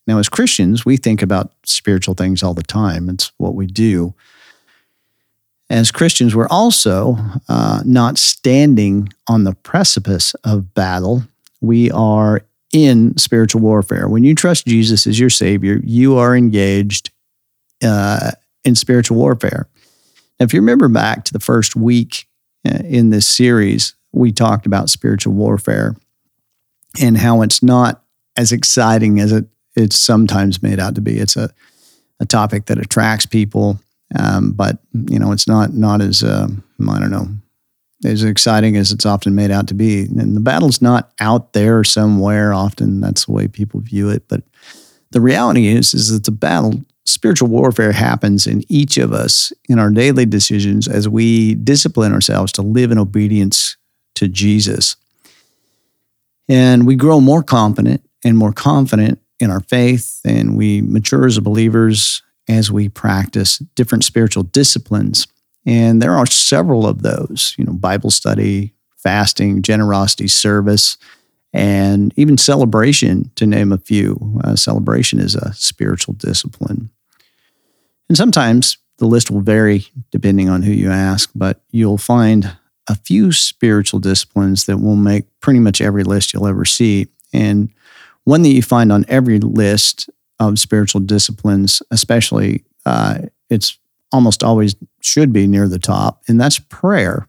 Now, 0.06 0.18
as 0.18 0.28
Christians, 0.28 0.84
we 0.84 0.96
think 0.96 1.22
about 1.22 1.52
spiritual 1.64 2.14
things 2.14 2.42
all 2.42 2.54
the 2.54 2.62
time. 2.62 3.08
It's 3.08 3.32
what 3.38 3.54
we 3.54 3.66
do. 3.66 4.14
As 5.70 5.90
Christians, 5.90 6.36
we're 6.36 6.48
also 6.48 7.16
uh, 7.48 7.82
not 7.86 8.18
standing 8.18 9.08
on 9.26 9.44
the 9.44 9.54
precipice 9.54 10.34
of 10.44 10.74
battle. 10.74 11.22
We 11.62 11.90
are 11.92 12.42
in 12.72 13.16
spiritual 13.16 13.62
warfare. 13.62 14.08
When 14.08 14.24
you 14.24 14.34
trust 14.34 14.66
Jesus 14.66 15.06
as 15.06 15.18
your 15.18 15.30
Savior, 15.30 15.80
you 15.82 16.18
are 16.18 16.36
engaged 16.36 17.10
uh, 17.82 18.32
in 18.64 18.74
spiritual 18.74 19.16
warfare. 19.16 19.68
Now, 20.38 20.44
if 20.44 20.52
you 20.52 20.60
remember 20.60 20.88
back 20.88 21.24
to 21.24 21.32
the 21.32 21.40
first 21.40 21.74
week 21.74 22.26
in 22.64 23.10
this 23.10 23.26
series, 23.26 23.94
we 24.12 24.32
talked 24.32 24.66
about 24.66 24.90
spiritual 24.90 25.32
warfare 25.32 25.96
and 27.00 27.16
how 27.16 27.42
it's 27.42 27.62
not 27.62 28.02
as 28.36 28.52
exciting 28.52 29.20
as 29.20 29.32
it, 29.32 29.46
it's 29.74 29.98
sometimes 29.98 30.62
made 30.62 30.78
out 30.78 30.94
to 30.94 31.00
be. 31.00 31.18
It's 31.18 31.36
a, 31.36 31.50
a 32.20 32.26
topic 32.26 32.66
that 32.66 32.78
attracts 32.78 33.26
people, 33.26 33.80
um, 34.18 34.52
but 34.52 34.78
you 34.92 35.18
know 35.18 35.32
it's 35.32 35.48
not 35.48 35.72
not 35.72 36.00
as 36.00 36.22
uh, 36.22 36.48
I 36.88 36.98
don't 37.00 37.10
know 37.10 37.28
as 38.04 38.24
exciting 38.24 38.76
as 38.76 38.92
it's 38.92 39.06
often 39.06 39.34
made 39.34 39.50
out 39.50 39.68
to 39.68 39.74
be. 39.74 40.02
And 40.02 40.36
the 40.36 40.40
battle's 40.40 40.82
not 40.82 41.12
out 41.20 41.52
there 41.52 41.84
somewhere. 41.84 42.52
Often 42.52 43.00
that's 43.00 43.26
the 43.26 43.32
way 43.32 43.48
people 43.48 43.80
view 43.80 44.10
it, 44.10 44.24
but 44.28 44.42
the 45.10 45.20
reality 45.20 45.68
is 45.68 45.94
is 45.94 46.10
that 46.10 46.24
the 46.24 46.32
battle 46.32 46.80
spiritual 47.04 47.48
warfare 47.48 47.92
happens 47.92 48.46
in 48.46 48.62
each 48.68 48.96
of 48.96 49.12
us 49.12 49.52
in 49.68 49.78
our 49.78 49.90
daily 49.90 50.26
decisions 50.26 50.86
as 50.86 51.08
we 51.08 51.54
discipline 51.54 52.12
ourselves 52.12 52.52
to 52.52 52.62
live 52.62 52.90
in 52.90 52.98
obedience 52.98 53.76
to 54.14 54.28
Jesus. 54.28 54.96
And 56.48 56.86
we 56.86 56.96
grow 56.96 57.20
more 57.20 57.42
confident 57.42 58.02
and 58.24 58.36
more 58.36 58.52
confident 58.52 59.20
in 59.40 59.50
our 59.50 59.60
faith, 59.60 60.20
and 60.24 60.56
we 60.56 60.80
mature 60.82 61.26
as 61.26 61.38
believers 61.40 62.22
as 62.48 62.70
we 62.70 62.88
practice 62.88 63.58
different 63.74 64.04
spiritual 64.04 64.44
disciplines. 64.44 65.26
And 65.66 66.00
there 66.00 66.16
are 66.16 66.26
several 66.26 66.86
of 66.86 67.02
those, 67.02 67.54
you 67.58 67.64
know, 67.64 67.72
Bible 67.72 68.10
study, 68.10 68.74
fasting, 68.96 69.62
generosity, 69.62 70.28
service, 70.28 70.96
and 71.52 72.12
even 72.16 72.38
celebration, 72.38 73.30
to 73.36 73.46
name 73.46 73.72
a 73.72 73.78
few. 73.78 74.40
Uh, 74.44 74.56
celebration 74.56 75.18
is 75.18 75.34
a 75.34 75.52
spiritual 75.52 76.14
discipline. 76.14 76.90
And 78.08 78.16
sometimes 78.16 78.78
the 78.98 79.06
list 79.06 79.30
will 79.30 79.40
vary 79.40 79.86
depending 80.10 80.48
on 80.48 80.62
who 80.62 80.72
you 80.72 80.90
ask, 80.90 81.30
but 81.34 81.60
you'll 81.70 81.98
find 81.98 82.56
a 82.88 82.94
few 82.94 83.32
spiritual 83.32 84.00
disciplines 84.00 84.64
that 84.66 84.78
will 84.78 84.96
make 84.96 85.24
pretty 85.40 85.60
much 85.60 85.80
every 85.80 86.04
list 86.04 86.32
you'll 86.32 86.48
ever 86.48 86.64
see. 86.64 87.08
And 87.32 87.70
one 88.24 88.42
that 88.42 88.50
you 88.50 88.62
find 88.62 88.92
on 88.92 89.04
every 89.08 89.38
list 89.38 90.10
of 90.38 90.58
spiritual 90.58 91.00
disciplines, 91.00 91.82
especially, 91.90 92.64
uh, 92.84 93.18
it's 93.48 93.78
almost 94.10 94.42
always 94.42 94.76
should 95.00 95.32
be 95.32 95.46
near 95.46 95.68
the 95.68 95.78
top, 95.78 96.22
and 96.28 96.40
that's 96.40 96.58
prayer. 96.58 97.26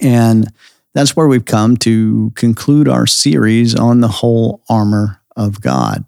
And 0.00 0.52
that's 0.94 1.16
where 1.16 1.26
we've 1.26 1.44
come 1.44 1.76
to 1.78 2.30
conclude 2.36 2.88
our 2.88 3.06
series 3.06 3.74
on 3.74 4.00
the 4.00 4.08
whole 4.08 4.62
armor 4.68 5.20
of 5.36 5.60
God. 5.60 6.04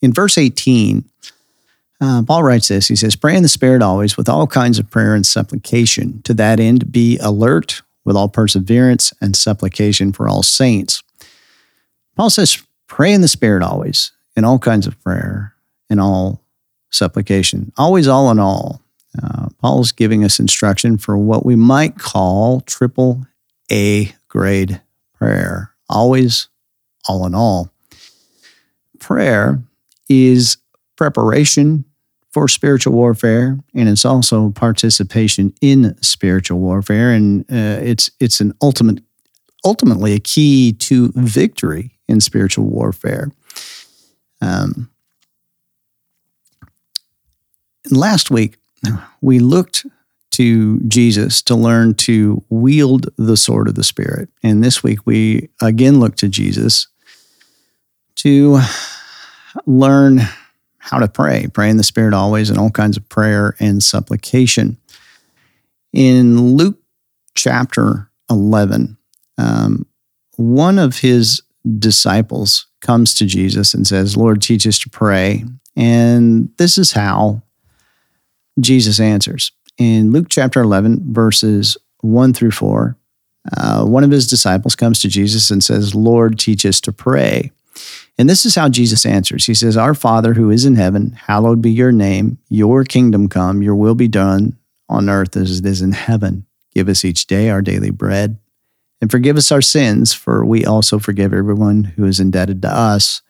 In 0.00 0.12
verse 0.12 0.38
18, 0.38 1.04
uh, 2.00 2.22
Paul 2.22 2.44
writes 2.44 2.68
this 2.68 2.88
He 2.88 2.96
says, 2.96 3.16
Pray 3.16 3.36
in 3.36 3.42
the 3.42 3.48
Spirit 3.48 3.82
always 3.82 4.16
with 4.16 4.28
all 4.28 4.46
kinds 4.46 4.78
of 4.78 4.90
prayer 4.90 5.14
and 5.14 5.26
supplication. 5.26 6.22
To 6.22 6.34
that 6.34 6.60
end, 6.60 6.92
be 6.92 7.18
alert 7.18 7.82
with 8.04 8.16
all 8.16 8.28
perseverance 8.28 9.12
and 9.20 9.36
supplication 9.36 10.12
for 10.12 10.28
all 10.28 10.44
saints. 10.44 11.02
Paul 12.16 12.30
says, 12.30 12.62
Pray 12.86 13.12
in 13.12 13.20
the 13.20 13.28
Spirit 13.28 13.62
always, 13.62 14.12
in 14.36 14.44
all 14.44 14.58
kinds 14.58 14.86
of 14.86 15.00
prayer, 15.02 15.54
in 15.90 15.98
all 15.98 16.40
supplication, 16.90 17.72
always 17.76 18.06
all 18.06 18.30
in 18.30 18.38
all. 18.38 18.80
Uh, 19.20 19.48
Paul's 19.60 19.90
giving 19.90 20.22
us 20.22 20.38
instruction 20.38 20.96
for 20.96 21.18
what 21.18 21.44
we 21.44 21.56
might 21.56 21.98
call 21.98 22.60
triple 22.60 23.26
A 23.72 24.14
grade 24.28 24.80
prayer. 25.14 25.72
Always, 25.88 26.48
all 27.08 27.26
in 27.26 27.34
all. 27.34 27.70
Prayer 28.98 29.62
is 30.08 30.58
preparation 30.96 31.84
for 32.30 32.46
spiritual 32.48 32.92
warfare, 32.92 33.58
and 33.74 33.88
it's 33.88 34.04
also 34.04 34.50
participation 34.50 35.54
in 35.60 35.96
spiritual 36.02 36.58
warfare, 36.58 37.10
and 37.10 37.42
uh, 37.50 37.80
it's 37.82 38.10
it's 38.20 38.40
an 38.40 38.52
ultimate, 38.60 39.02
ultimately 39.64 40.12
a 40.12 40.20
key 40.20 40.72
to 40.72 41.10
victory 41.14 41.98
in 42.06 42.20
spiritual 42.20 42.66
warfare. 42.66 43.30
Um, 44.40 44.90
last 47.90 48.30
week, 48.30 48.58
we 49.20 49.38
looked 49.38 49.86
to 50.38 50.78
Jesus 50.82 51.42
to 51.42 51.56
learn 51.56 51.94
to 51.94 52.44
wield 52.48 53.08
the 53.16 53.36
sword 53.36 53.66
of 53.66 53.74
the 53.74 53.82
Spirit. 53.82 54.28
And 54.40 54.62
this 54.62 54.84
week, 54.84 55.00
we 55.04 55.48
again 55.60 55.98
look 55.98 56.14
to 56.18 56.28
Jesus 56.28 56.86
to 58.14 58.60
learn 59.66 60.20
how 60.78 61.00
to 61.00 61.08
pray, 61.08 61.48
pray 61.52 61.68
in 61.68 61.76
the 61.76 61.82
Spirit 61.82 62.14
always, 62.14 62.50
and 62.50 62.58
all 62.58 62.70
kinds 62.70 62.96
of 62.96 63.08
prayer 63.08 63.56
and 63.58 63.82
supplication. 63.82 64.76
In 65.92 66.54
Luke 66.54 66.78
chapter 67.34 68.08
11, 68.30 68.96
um, 69.38 69.86
one 70.36 70.78
of 70.78 71.00
his 71.00 71.42
disciples 71.80 72.68
comes 72.80 73.12
to 73.14 73.26
Jesus 73.26 73.74
and 73.74 73.88
says, 73.88 74.16
Lord, 74.16 74.40
teach 74.40 74.68
us 74.68 74.78
to 74.78 74.88
pray. 74.88 75.44
And 75.74 76.50
this 76.58 76.78
is 76.78 76.92
how 76.92 77.42
Jesus 78.60 79.00
answers. 79.00 79.50
In 79.78 80.10
Luke 80.10 80.26
chapter 80.28 80.60
11, 80.60 81.12
verses 81.12 81.76
1 82.00 82.34
through 82.34 82.50
4, 82.50 82.96
uh, 83.56 83.84
one 83.84 84.04
of 84.04 84.10
his 84.10 84.26
disciples 84.26 84.74
comes 84.74 85.00
to 85.00 85.08
Jesus 85.08 85.50
and 85.50 85.62
says, 85.62 85.94
Lord, 85.94 86.38
teach 86.38 86.66
us 86.66 86.80
to 86.82 86.92
pray. 86.92 87.52
And 88.18 88.28
this 88.28 88.44
is 88.44 88.56
how 88.56 88.68
Jesus 88.68 89.06
answers. 89.06 89.46
He 89.46 89.54
says, 89.54 89.76
Our 89.76 89.94
Father 89.94 90.34
who 90.34 90.50
is 90.50 90.64
in 90.64 90.74
heaven, 90.74 91.12
hallowed 91.12 91.62
be 91.62 91.70
your 91.70 91.92
name. 91.92 92.38
Your 92.48 92.82
kingdom 92.82 93.28
come, 93.28 93.62
your 93.62 93.76
will 93.76 93.94
be 93.94 94.08
done 94.08 94.58
on 94.88 95.08
earth 95.08 95.36
as 95.36 95.60
it 95.60 95.66
is 95.66 95.80
in 95.80 95.92
heaven. 95.92 96.44
Give 96.74 96.88
us 96.88 97.04
each 97.04 97.26
day 97.26 97.48
our 97.48 97.62
daily 97.62 97.90
bread. 97.90 98.38
And 99.00 99.10
forgive 99.10 99.36
us 99.36 99.52
our 99.52 99.62
sins, 99.62 100.12
for 100.12 100.44
we 100.44 100.64
also 100.64 100.98
forgive 100.98 101.32
everyone 101.32 101.84
who 101.84 102.04
is 102.04 102.18
indebted 102.18 102.62
to 102.62 102.68
us. 102.68 103.22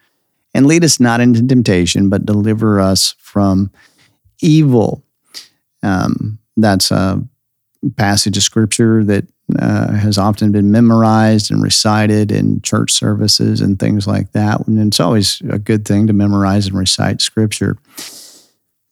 And 0.54 0.66
lead 0.66 0.82
us 0.82 0.98
not 0.98 1.20
into 1.20 1.46
temptation, 1.46 2.08
but 2.08 2.24
deliver 2.24 2.80
us 2.80 3.14
from 3.18 3.70
evil. 4.40 5.04
Um, 5.82 6.38
that's 6.56 6.90
a 6.90 7.22
passage 7.96 8.36
of 8.36 8.42
scripture 8.42 9.04
that 9.04 9.26
uh, 9.58 9.92
has 9.92 10.18
often 10.18 10.52
been 10.52 10.70
memorized 10.70 11.50
and 11.50 11.62
recited 11.62 12.30
in 12.30 12.60
church 12.60 12.92
services 12.92 13.60
and 13.60 13.78
things 13.78 14.06
like 14.06 14.32
that. 14.32 14.66
And 14.66 14.78
it's 14.78 15.00
always 15.00 15.40
a 15.48 15.58
good 15.58 15.86
thing 15.86 16.06
to 16.06 16.12
memorize 16.12 16.66
and 16.66 16.76
recite 16.76 17.20
scripture. 17.20 17.76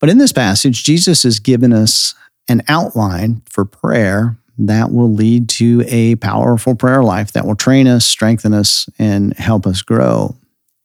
But 0.00 0.10
in 0.10 0.18
this 0.18 0.32
passage, 0.32 0.84
Jesus 0.84 1.24
has 1.24 1.40
given 1.40 1.72
us 1.72 2.14
an 2.48 2.62
outline 2.68 3.42
for 3.46 3.64
prayer 3.64 4.38
that 4.58 4.92
will 4.92 5.12
lead 5.12 5.48
to 5.50 5.84
a 5.86 6.14
powerful 6.16 6.74
prayer 6.74 7.02
life 7.02 7.32
that 7.32 7.46
will 7.46 7.56
train 7.56 7.86
us, 7.86 8.06
strengthen 8.06 8.54
us, 8.54 8.88
and 8.98 9.36
help 9.36 9.66
us 9.66 9.82
grow. 9.82 10.36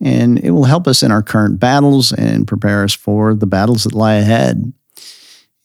And 0.02 0.40
it 0.40 0.52
will 0.52 0.66
help 0.66 0.88
us 0.88 1.04
in 1.04 1.12
our 1.12 1.22
current 1.22 1.60
battles 1.60 2.12
and 2.12 2.48
prepare 2.48 2.84
us 2.84 2.94
for 2.94 3.34
the 3.34 3.46
battles 3.46 3.84
that 3.84 3.94
lie 3.94 4.16
ahead. 4.16 4.74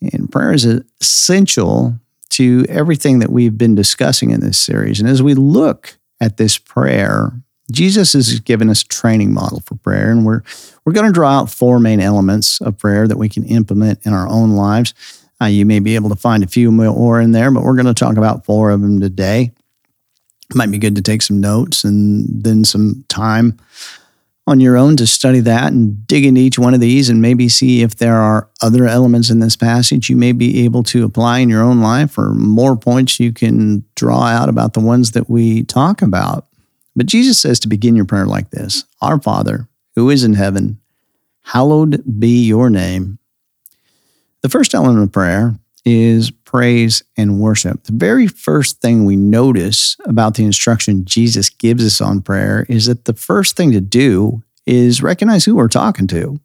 And 0.01 0.31
prayer 0.31 0.53
is 0.53 0.65
essential 0.65 1.99
to 2.31 2.67
everything 2.69 3.21
that 3.21 3.31
we've 3.31 3.57
been 3.57 3.75
discussing 3.75 4.31
in 4.31 4.41
this 4.41 4.59
series. 4.59 5.01
And 5.01 5.09
as 5.09 5.23
we 5.23 5.35
look 5.35 5.99
at 6.21 6.37
this 6.37 6.59
prayer, 6.59 7.33
Jesus 7.71 8.13
has 8.13 8.39
given 8.41 8.69
us 8.69 8.83
a 8.83 8.89
training 8.89 9.33
model 9.33 9.61
for 9.61 9.75
prayer, 9.77 10.11
and 10.11 10.25
we're 10.25 10.43
we're 10.85 10.93
going 10.93 11.07
to 11.07 11.13
draw 11.13 11.41
out 11.41 11.51
four 11.51 11.81
main 11.81 12.01
elements 12.01 12.61
of 12.61 12.79
prayer 12.79 13.09
that 13.09 13.19
we 13.19 13.29
can 13.29 13.45
implement 13.45 14.07
in 14.07 14.13
our 14.13 14.29
own 14.29 14.53
lives. 14.53 14.95
Uh, 15.41 15.47
you 15.47 15.67
may 15.67 15.81
be 15.81 15.97
able 15.97 16.09
to 16.09 16.17
find 16.17 16.45
a 16.45 16.47
few 16.47 16.71
more 16.71 17.21
in 17.21 17.33
there, 17.33 17.51
but 17.51 17.63
we're 17.63 17.75
going 17.75 17.87
to 17.87 17.95
talk 17.95 18.17
about 18.17 18.45
four 18.45 18.71
of 18.71 18.81
them 18.81 19.01
today. 19.01 19.51
Might 20.55 20.71
be 20.71 20.79
good 20.79 20.95
to 20.95 21.03
take 21.03 21.23
some 21.23 21.41
notes 21.41 21.83
and 21.83 22.45
then 22.45 22.65
some 22.65 23.05
time 23.09 23.59
on 24.47 24.61
your 24.61 24.77
own 24.77 24.97
to 24.97 25.07
study 25.07 25.41
that 25.41 25.73
and 25.73 26.07
dig 26.07 26.25
into 26.25 26.41
each 26.41 26.59
one 26.59 26.73
of 26.73 26.81
these 26.81 27.09
and 27.09 27.21
maybe 27.21 27.49
see 27.49 27.83
if 27.83 27.97
there 27.97 28.17
are 28.17 28.49
other 28.63 28.87
elements 28.87 29.29
in 29.29 29.41
this 29.41 29.57
passage 29.57 30.09
you 30.09 30.17
may 30.17 30.33
be 30.33 30.65
able 30.65 30.85
to 30.85 31.05
apply 31.05 31.41
in 31.41 31.49
your 31.49 31.63
own 31.63 31.81
life 31.81 32.17
or 32.17 32.33
more 32.33 32.77
points 32.77 33.19
you 33.19 33.33
can 33.33 33.85
draw 33.97 34.23
out 34.23 34.49
about 34.49 34.73
the 34.73 34.81
ones 34.81 35.13
that 35.13 35.29
we 35.29 35.65
talk 35.65 36.01
about. 36.01 36.47
But 36.95 37.07
Jesus 37.07 37.39
says 37.39 37.59
to 37.61 37.69
begin 37.69 37.97
your 37.97 38.05
prayer 38.05 38.27
like 38.27 38.51
this 38.51 38.85
Our 39.03 39.21
Father, 39.21 39.69
who 39.97 40.11
is 40.11 40.23
in 40.23 40.35
heaven, 40.35 40.81
hallowed 41.43 42.03
be 42.21 42.47
your 42.47 42.71
name. 42.71 43.19
The 44.43 44.49
first 44.49 44.75
element 44.75 45.03
of 45.03 45.13
prayer 45.13 45.57
is 45.85 46.31
praise 46.47 47.03
and 47.17 47.39
worship. 47.39 47.83
The 47.85 47.93
very 47.93 48.27
first 48.27 48.81
thing 48.81 49.05
we 49.05 49.17
notice 49.17 49.97
about 50.07 50.35
the 50.35 50.45
instruction 50.45 51.05
Jesus 51.05 51.51
gives 51.51 51.85
us 51.85 52.01
on 52.01 52.23
prayer 52.23 52.65
is 52.71 52.87
that 52.87 53.05
the 53.05 53.13
first 53.13 53.57
thing 53.57 53.73
to 53.73 53.81
do 53.81 54.43
is 54.65 55.03
recognize 55.03 55.45
who 55.45 55.57
we're 55.57 55.69
talking 55.69 56.07
to. 56.07 56.41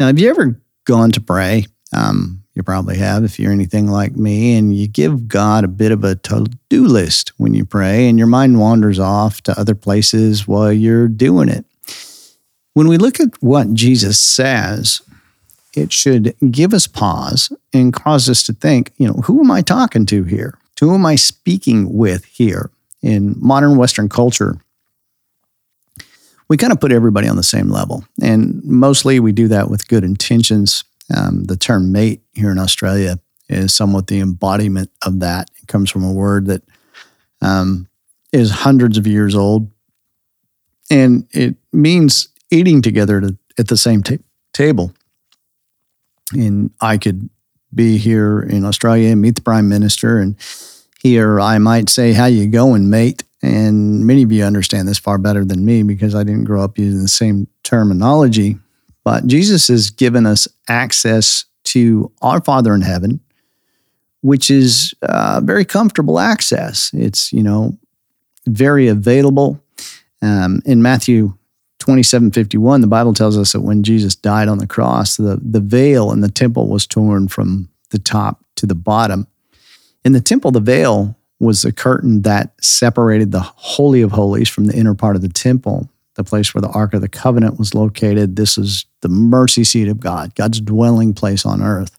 Now, 0.00 0.08
have 0.08 0.18
you 0.18 0.28
ever 0.30 0.60
gone 0.84 1.12
to 1.12 1.20
pray? 1.20 1.66
Um, 1.92 2.42
you 2.54 2.62
probably 2.62 2.98
have 2.98 3.22
if 3.22 3.38
you're 3.38 3.52
anything 3.52 3.88
like 3.88 4.16
me, 4.16 4.56
and 4.56 4.74
you 4.74 4.88
give 4.88 5.28
God 5.28 5.64
a 5.64 5.68
bit 5.68 5.92
of 5.92 6.02
a 6.02 6.16
to 6.16 6.46
do 6.68 6.86
list 6.86 7.32
when 7.36 7.54
you 7.54 7.64
pray, 7.64 8.08
and 8.08 8.18
your 8.18 8.26
mind 8.26 8.58
wanders 8.58 8.98
off 8.98 9.40
to 9.42 9.58
other 9.58 9.74
places 9.74 10.48
while 10.48 10.72
you're 10.72 11.08
doing 11.08 11.48
it. 11.48 11.64
When 12.74 12.88
we 12.88 12.98
look 12.98 13.20
at 13.20 13.28
what 13.40 13.74
Jesus 13.74 14.20
says 14.20 15.02
it 15.74 15.92
should 15.92 16.34
give 16.50 16.74
us 16.74 16.86
pause 16.86 17.52
and 17.72 17.92
cause 17.92 18.28
us 18.28 18.42
to 18.44 18.52
think, 18.52 18.92
you 18.96 19.06
know, 19.06 19.14
who 19.24 19.40
am 19.40 19.50
I 19.50 19.62
talking 19.62 20.06
to 20.06 20.24
here? 20.24 20.58
Who 20.80 20.94
am 20.94 21.04
I 21.04 21.16
speaking 21.16 21.94
with 21.94 22.24
here? 22.24 22.70
In 23.02 23.34
modern 23.38 23.76
Western 23.76 24.08
culture, 24.08 24.56
we 26.48 26.56
kind 26.56 26.72
of 26.72 26.80
put 26.80 26.92
everybody 26.92 27.28
on 27.28 27.36
the 27.36 27.42
same 27.42 27.68
level. 27.68 28.04
And 28.20 28.62
mostly 28.64 29.20
we 29.20 29.32
do 29.32 29.48
that 29.48 29.70
with 29.70 29.88
good 29.88 30.04
intentions. 30.04 30.84
Um, 31.14 31.44
the 31.44 31.56
term 31.56 31.92
mate 31.92 32.22
here 32.32 32.50
in 32.50 32.58
Australia 32.58 33.18
is 33.48 33.72
somewhat 33.72 34.06
the 34.06 34.20
embodiment 34.20 34.90
of 35.04 35.20
that. 35.20 35.50
It 35.62 35.68
comes 35.68 35.90
from 35.90 36.04
a 36.04 36.12
word 36.12 36.46
that 36.46 36.62
um, 37.40 37.88
is 38.32 38.50
hundreds 38.50 38.98
of 38.98 39.06
years 39.06 39.34
old. 39.34 39.70
And 40.90 41.26
it 41.30 41.56
means 41.72 42.28
eating 42.50 42.82
together 42.82 43.20
to, 43.20 43.38
at 43.58 43.68
the 43.68 43.76
same 43.76 44.02
ta- 44.02 44.16
table 44.52 44.92
and 46.32 46.70
I 46.80 46.98
could 46.98 47.28
be 47.74 47.98
here 47.98 48.40
in 48.40 48.64
Australia 48.64 49.10
and 49.10 49.20
meet 49.20 49.36
the 49.36 49.42
prime 49.42 49.68
minister, 49.68 50.18
and 50.18 50.36
here 51.00 51.40
I 51.40 51.58
might 51.58 51.88
say, 51.88 52.12
"How 52.12 52.26
you 52.26 52.46
going, 52.46 52.90
mate?" 52.90 53.22
And 53.42 54.06
many 54.06 54.22
of 54.22 54.32
you 54.32 54.44
understand 54.44 54.86
this 54.86 54.98
far 54.98 55.18
better 55.18 55.44
than 55.44 55.64
me 55.64 55.82
because 55.82 56.14
I 56.14 56.24
didn't 56.24 56.44
grow 56.44 56.62
up 56.62 56.78
using 56.78 57.02
the 57.02 57.08
same 57.08 57.46
terminology. 57.62 58.58
But 59.02 59.26
Jesus 59.26 59.68
has 59.68 59.88
given 59.90 60.26
us 60.26 60.46
access 60.68 61.46
to 61.64 62.12
our 62.20 62.42
Father 62.42 62.74
in 62.74 62.82
heaven, 62.82 63.20
which 64.20 64.50
is 64.50 64.94
uh, 65.02 65.40
very 65.42 65.64
comfortable 65.64 66.18
access. 66.18 66.90
It's 66.92 67.32
you 67.32 67.42
know 67.42 67.78
very 68.46 68.88
available. 68.88 69.62
Um, 70.22 70.60
in 70.66 70.82
Matthew 70.82 71.32
2751, 71.80 72.82
the 72.82 72.86
Bible 72.86 73.14
tells 73.14 73.36
us 73.36 73.52
that 73.52 73.62
when 73.62 73.82
Jesus 73.82 74.14
died 74.14 74.48
on 74.48 74.58
the 74.58 74.66
cross, 74.66 75.16
the, 75.16 75.40
the 75.42 75.60
veil 75.60 76.12
in 76.12 76.20
the 76.20 76.30
temple 76.30 76.68
was 76.68 76.86
torn 76.86 77.26
from 77.26 77.68
the 77.90 77.98
top 77.98 78.44
to 78.56 78.66
the 78.66 78.74
bottom. 78.74 79.26
In 80.04 80.12
the 80.12 80.20
temple, 80.20 80.50
the 80.50 80.60
veil 80.60 81.16
was 81.40 81.62
the 81.62 81.72
curtain 81.72 82.22
that 82.22 82.52
separated 82.62 83.32
the 83.32 83.40
Holy 83.40 84.02
of 84.02 84.12
Holies 84.12 84.48
from 84.48 84.66
the 84.66 84.76
inner 84.76 84.94
part 84.94 85.16
of 85.16 85.22
the 85.22 85.28
temple, 85.28 85.88
the 86.14 86.24
place 86.24 86.54
where 86.54 86.62
the 86.62 86.68
Ark 86.68 86.92
of 86.92 87.00
the 87.00 87.08
Covenant 87.08 87.58
was 87.58 87.74
located. 87.74 88.36
This 88.36 88.58
is 88.58 88.84
the 89.00 89.08
mercy 89.08 89.64
seat 89.64 89.88
of 89.88 90.00
God, 90.00 90.34
God's 90.34 90.60
dwelling 90.60 91.14
place 91.14 91.46
on 91.46 91.62
earth. 91.62 91.98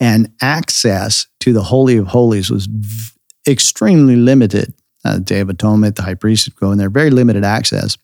And 0.00 0.32
access 0.42 1.28
to 1.40 1.52
the 1.52 1.62
Holy 1.62 1.96
of 1.96 2.08
Holies 2.08 2.50
was 2.50 2.66
v- 2.66 3.12
extremely 3.48 4.16
limited. 4.16 4.74
Uh, 5.04 5.18
Day 5.18 5.40
of 5.40 5.50
Atonement, 5.50 5.96
the 5.96 6.02
high 6.02 6.14
priest 6.14 6.48
would 6.48 6.56
go 6.56 6.72
in 6.72 6.78
there, 6.78 6.90
very 6.90 7.10
limited 7.10 7.44
access. 7.44 7.96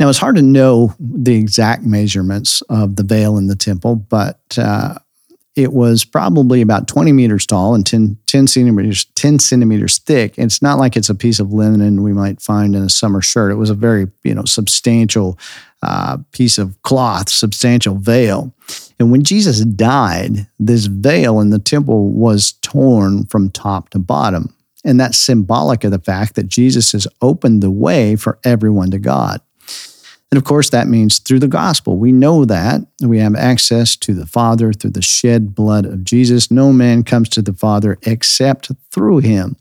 Now, 0.00 0.08
it's 0.08 0.18
hard 0.18 0.36
to 0.36 0.42
know 0.42 0.94
the 0.98 1.36
exact 1.36 1.84
measurements 1.84 2.62
of 2.62 2.96
the 2.96 3.04
veil 3.04 3.36
in 3.38 3.46
the 3.46 3.54
temple, 3.54 3.94
but 3.94 4.40
uh, 4.58 4.96
it 5.56 5.72
was 5.72 6.04
probably 6.04 6.60
about 6.62 6.88
20 6.88 7.12
meters 7.12 7.46
tall 7.46 7.74
and 7.74 7.86
10, 7.86 8.18
10, 8.26 8.46
centimeters 8.48 9.04
10 9.04 9.38
centimeters 9.38 9.98
thick. 9.98 10.34
It's 10.36 10.60
not 10.60 10.78
like 10.78 10.96
it's 10.96 11.08
a 11.08 11.14
piece 11.14 11.38
of 11.38 11.52
linen 11.52 12.02
we 12.02 12.12
might 12.12 12.40
find 12.40 12.74
in 12.74 12.82
a 12.82 12.90
summer 12.90 13.22
shirt. 13.22 13.52
It 13.52 13.56
was 13.56 13.70
a 13.70 13.74
very 13.74 14.08
you 14.24 14.34
know 14.34 14.44
substantial 14.44 15.38
uh, 15.82 16.18
piece 16.32 16.58
of 16.58 16.80
cloth, 16.82 17.28
substantial 17.28 17.94
veil. 17.94 18.52
And 18.98 19.12
when 19.12 19.22
Jesus 19.22 19.60
died, 19.60 20.48
this 20.58 20.86
veil 20.86 21.40
in 21.40 21.50
the 21.50 21.58
temple 21.58 22.10
was 22.10 22.52
torn 22.62 23.26
from 23.26 23.50
top 23.50 23.90
to 23.90 23.98
bottom. 23.98 24.54
And 24.84 24.98
that's 24.98 25.18
symbolic 25.18 25.84
of 25.84 25.92
the 25.92 25.98
fact 25.98 26.34
that 26.34 26.48
Jesus 26.48 26.92
has 26.92 27.06
opened 27.22 27.62
the 27.62 27.70
way 27.70 28.16
for 28.16 28.38
everyone 28.44 28.90
to 28.90 28.98
God. 28.98 29.40
And 30.34 30.38
of 30.38 30.42
course, 30.42 30.70
that 30.70 30.88
means 30.88 31.20
through 31.20 31.38
the 31.38 31.46
gospel. 31.46 31.96
We 31.96 32.10
know 32.10 32.44
that 32.44 32.80
we 33.00 33.20
have 33.20 33.36
access 33.36 33.94
to 33.94 34.14
the 34.14 34.26
Father 34.26 34.72
through 34.72 34.90
the 34.90 35.00
shed 35.00 35.54
blood 35.54 35.86
of 35.86 36.02
Jesus. 36.02 36.50
No 36.50 36.72
man 36.72 37.04
comes 37.04 37.28
to 37.28 37.40
the 37.40 37.52
Father 37.52 38.00
except 38.02 38.72
through 38.90 39.18
him. 39.18 39.54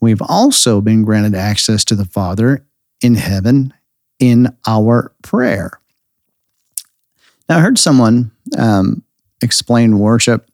We've 0.00 0.22
also 0.22 0.80
been 0.80 1.02
granted 1.02 1.34
access 1.34 1.84
to 1.86 1.96
the 1.96 2.04
Father 2.04 2.64
in 3.02 3.16
heaven 3.16 3.74
in 4.20 4.56
our 4.68 5.12
prayer. 5.24 5.80
Now, 7.48 7.58
I 7.58 7.60
heard 7.60 7.80
someone 7.80 8.30
um, 8.56 9.02
explain 9.42 9.98
worship 9.98 10.48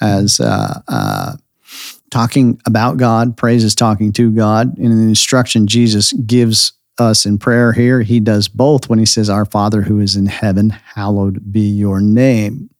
as 0.00 0.38
uh, 0.38 0.82
uh, 0.86 1.32
talking 2.12 2.60
about 2.64 2.96
God, 2.96 3.36
praise 3.36 3.64
is 3.64 3.74
talking 3.74 4.12
to 4.12 4.30
God. 4.30 4.78
In 4.78 4.96
the 4.96 5.08
instruction 5.08 5.66
Jesus 5.66 6.12
gives 6.12 6.74
us 6.98 7.26
in 7.26 7.38
prayer 7.38 7.72
here, 7.72 8.02
he 8.02 8.20
does 8.20 8.48
both 8.48 8.88
when 8.88 8.98
he 8.98 9.06
says, 9.06 9.28
Our 9.28 9.44
Father 9.44 9.82
who 9.82 10.00
is 10.00 10.16
in 10.16 10.26
heaven, 10.26 10.70
hallowed 10.70 11.52
be 11.52 11.60
your 11.60 12.00
name. 12.00 12.70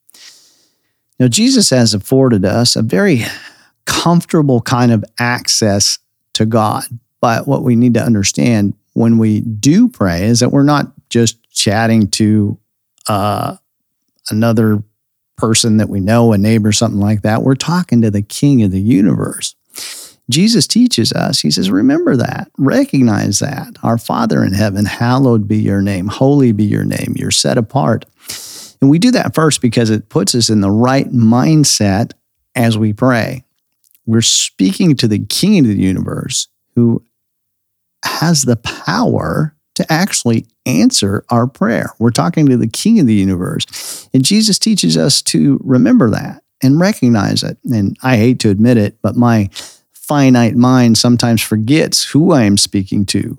Now, 1.18 1.28
Jesus 1.28 1.70
has 1.70 1.94
afforded 1.94 2.44
us 2.44 2.76
a 2.76 2.82
very 2.82 3.22
comfortable 3.86 4.60
kind 4.60 4.92
of 4.92 5.04
access 5.18 5.98
to 6.34 6.46
God. 6.46 6.84
But 7.20 7.46
what 7.46 7.62
we 7.62 7.76
need 7.76 7.94
to 7.94 8.02
understand 8.02 8.74
when 8.94 9.18
we 9.18 9.40
do 9.40 9.88
pray 9.88 10.24
is 10.24 10.40
that 10.40 10.50
we're 10.50 10.62
not 10.62 10.92
just 11.08 11.48
chatting 11.50 12.08
to 12.10 12.58
uh, 13.08 13.56
another 14.30 14.82
person 15.36 15.78
that 15.78 15.88
we 15.88 16.00
know, 16.00 16.32
a 16.32 16.38
neighbor, 16.38 16.72
something 16.72 17.00
like 17.00 17.22
that. 17.22 17.42
We're 17.42 17.54
talking 17.54 18.02
to 18.02 18.10
the 18.10 18.22
King 18.22 18.62
of 18.62 18.70
the 18.70 18.80
universe. 18.80 19.54
Jesus 20.30 20.66
teaches 20.66 21.12
us, 21.12 21.40
he 21.40 21.50
says, 21.50 21.70
remember 21.70 22.16
that, 22.16 22.50
recognize 22.56 23.40
that. 23.40 23.76
Our 23.82 23.98
Father 23.98 24.42
in 24.42 24.54
heaven, 24.54 24.86
hallowed 24.86 25.46
be 25.46 25.58
your 25.58 25.82
name, 25.82 26.06
holy 26.06 26.52
be 26.52 26.64
your 26.64 26.84
name, 26.84 27.14
you're 27.16 27.30
set 27.30 27.58
apart. 27.58 28.06
And 28.80 28.90
we 28.90 28.98
do 28.98 29.10
that 29.12 29.34
first 29.34 29.60
because 29.60 29.90
it 29.90 30.08
puts 30.08 30.34
us 30.34 30.48
in 30.48 30.60
the 30.60 30.70
right 30.70 31.10
mindset 31.10 32.12
as 32.54 32.78
we 32.78 32.92
pray. 32.92 33.44
We're 34.06 34.22
speaking 34.22 34.96
to 34.96 35.08
the 35.08 35.18
King 35.18 35.60
of 35.60 35.66
the 35.66 35.76
universe 35.76 36.48
who 36.74 37.04
has 38.04 38.42
the 38.42 38.56
power 38.56 39.56
to 39.74 39.92
actually 39.92 40.46
answer 40.66 41.24
our 41.30 41.46
prayer. 41.46 41.90
We're 41.98 42.10
talking 42.10 42.46
to 42.46 42.56
the 42.56 42.68
King 42.68 43.00
of 43.00 43.06
the 43.06 43.14
universe. 43.14 44.08
And 44.14 44.24
Jesus 44.24 44.58
teaches 44.58 44.96
us 44.96 45.20
to 45.22 45.58
remember 45.62 46.10
that 46.10 46.42
and 46.62 46.80
recognize 46.80 47.42
it. 47.42 47.58
And 47.64 47.96
I 48.02 48.16
hate 48.16 48.38
to 48.40 48.50
admit 48.50 48.76
it, 48.76 48.98
but 49.02 49.16
my 49.16 49.50
finite 50.06 50.54
mind 50.54 50.98
sometimes 50.98 51.40
forgets 51.42 52.04
who 52.04 52.32
I 52.32 52.42
am 52.42 52.56
speaking 52.56 53.06
to. 53.06 53.38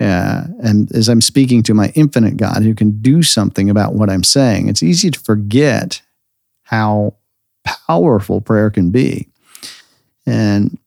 Uh, 0.00 0.44
and 0.62 0.94
as 0.94 1.08
I'm 1.08 1.20
speaking 1.20 1.62
to 1.64 1.74
my 1.74 1.92
infinite 1.94 2.36
God 2.36 2.62
who 2.62 2.74
can 2.74 3.02
do 3.02 3.22
something 3.22 3.68
about 3.68 3.94
what 3.94 4.08
I'm 4.08 4.24
saying, 4.24 4.68
it's 4.68 4.82
easy 4.82 5.10
to 5.10 5.18
forget 5.18 6.00
how 6.62 7.14
powerful 7.64 8.40
prayer 8.40 8.70
can 8.70 8.90
be. 8.90 9.28
And 10.24 10.78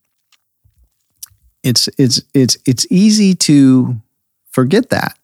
it's 1.63 1.89
it's 1.97 2.21
it's 2.34 2.57
it's 2.65 2.88
easy 2.89 3.36
to 3.36 4.01
forget 4.51 4.89
that. 4.89 5.17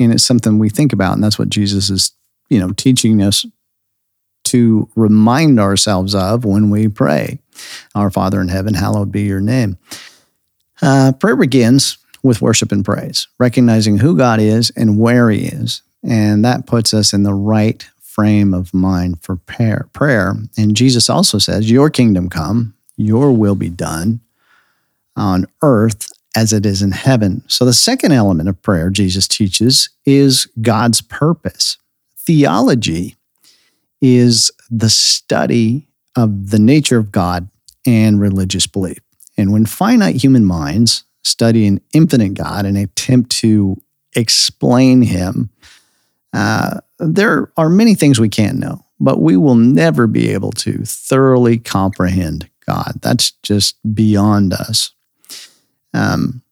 And 0.00 0.12
it's 0.12 0.24
something 0.24 0.58
we 0.58 0.70
think 0.70 0.92
about. 0.92 1.14
And 1.14 1.22
that's 1.22 1.38
what 1.38 1.50
Jesus 1.50 1.90
is, 1.90 2.12
you 2.48 2.58
know, 2.58 2.72
teaching 2.72 3.22
us 3.22 3.46
to 4.44 4.88
remind 4.94 5.58
ourselves 5.58 6.14
of 6.14 6.44
when 6.44 6.70
we 6.70 6.88
pray. 6.88 7.38
Our 7.94 8.10
Father 8.10 8.40
in 8.40 8.48
heaven, 8.48 8.74
hallowed 8.74 9.12
be 9.12 9.22
your 9.22 9.40
name. 9.40 9.78
Uh, 10.82 11.12
prayer 11.12 11.36
begins 11.36 11.98
with 12.22 12.42
worship 12.42 12.72
and 12.72 12.84
praise, 12.84 13.28
recognizing 13.38 13.98
who 13.98 14.16
God 14.16 14.40
is 14.40 14.70
and 14.76 14.98
where 14.98 15.30
He 15.30 15.46
is. 15.46 15.82
And 16.02 16.44
that 16.44 16.66
puts 16.66 16.92
us 16.92 17.12
in 17.12 17.22
the 17.22 17.34
right 17.34 17.82
frame 18.00 18.54
of 18.54 18.72
mind 18.72 19.22
for 19.22 19.36
prayer. 19.36 19.88
prayer. 19.92 20.34
And 20.56 20.76
Jesus 20.76 21.10
also 21.10 21.38
says, 21.38 21.70
Your 21.70 21.90
kingdom 21.90 22.28
come, 22.28 22.74
your 22.96 23.32
will 23.32 23.54
be 23.54 23.70
done 23.70 24.20
on 25.16 25.46
earth 25.62 26.12
as 26.36 26.52
it 26.52 26.66
is 26.66 26.82
in 26.82 26.92
heaven. 26.92 27.42
So, 27.46 27.64
the 27.64 27.72
second 27.72 28.12
element 28.12 28.48
of 28.48 28.60
prayer 28.62 28.90
Jesus 28.90 29.28
teaches 29.28 29.88
is 30.04 30.46
God's 30.60 31.00
purpose. 31.00 31.78
Theology 32.16 33.16
is 34.06 34.50
the 34.70 34.90
study 34.90 35.88
of 36.14 36.50
the 36.50 36.58
nature 36.58 36.98
of 36.98 37.10
God 37.10 37.48
and 37.86 38.20
religious 38.20 38.66
belief. 38.66 38.98
And 39.38 39.50
when 39.50 39.64
finite 39.64 40.16
human 40.16 40.44
minds 40.44 41.04
study 41.22 41.66
an 41.66 41.80
infinite 41.94 42.34
God 42.34 42.66
and 42.66 42.76
attempt 42.76 43.30
to 43.38 43.80
explain 44.14 45.00
him, 45.00 45.48
uh, 46.34 46.80
there 46.98 47.50
are 47.56 47.70
many 47.70 47.94
things 47.94 48.20
we 48.20 48.28
can't 48.28 48.58
know, 48.58 48.84
but 49.00 49.22
we 49.22 49.38
will 49.38 49.54
never 49.54 50.06
be 50.06 50.28
able 50.28 50.52
to 50.52 50.84
thoroughly 50.84 51.56
comprehend 51.56 52.50
God. 52.66 52.98
That's 53.00 53.30
just 53.42 53.76
beyond 53.94 54.52
us. 54.52 54.92
Um, 55.94 56.42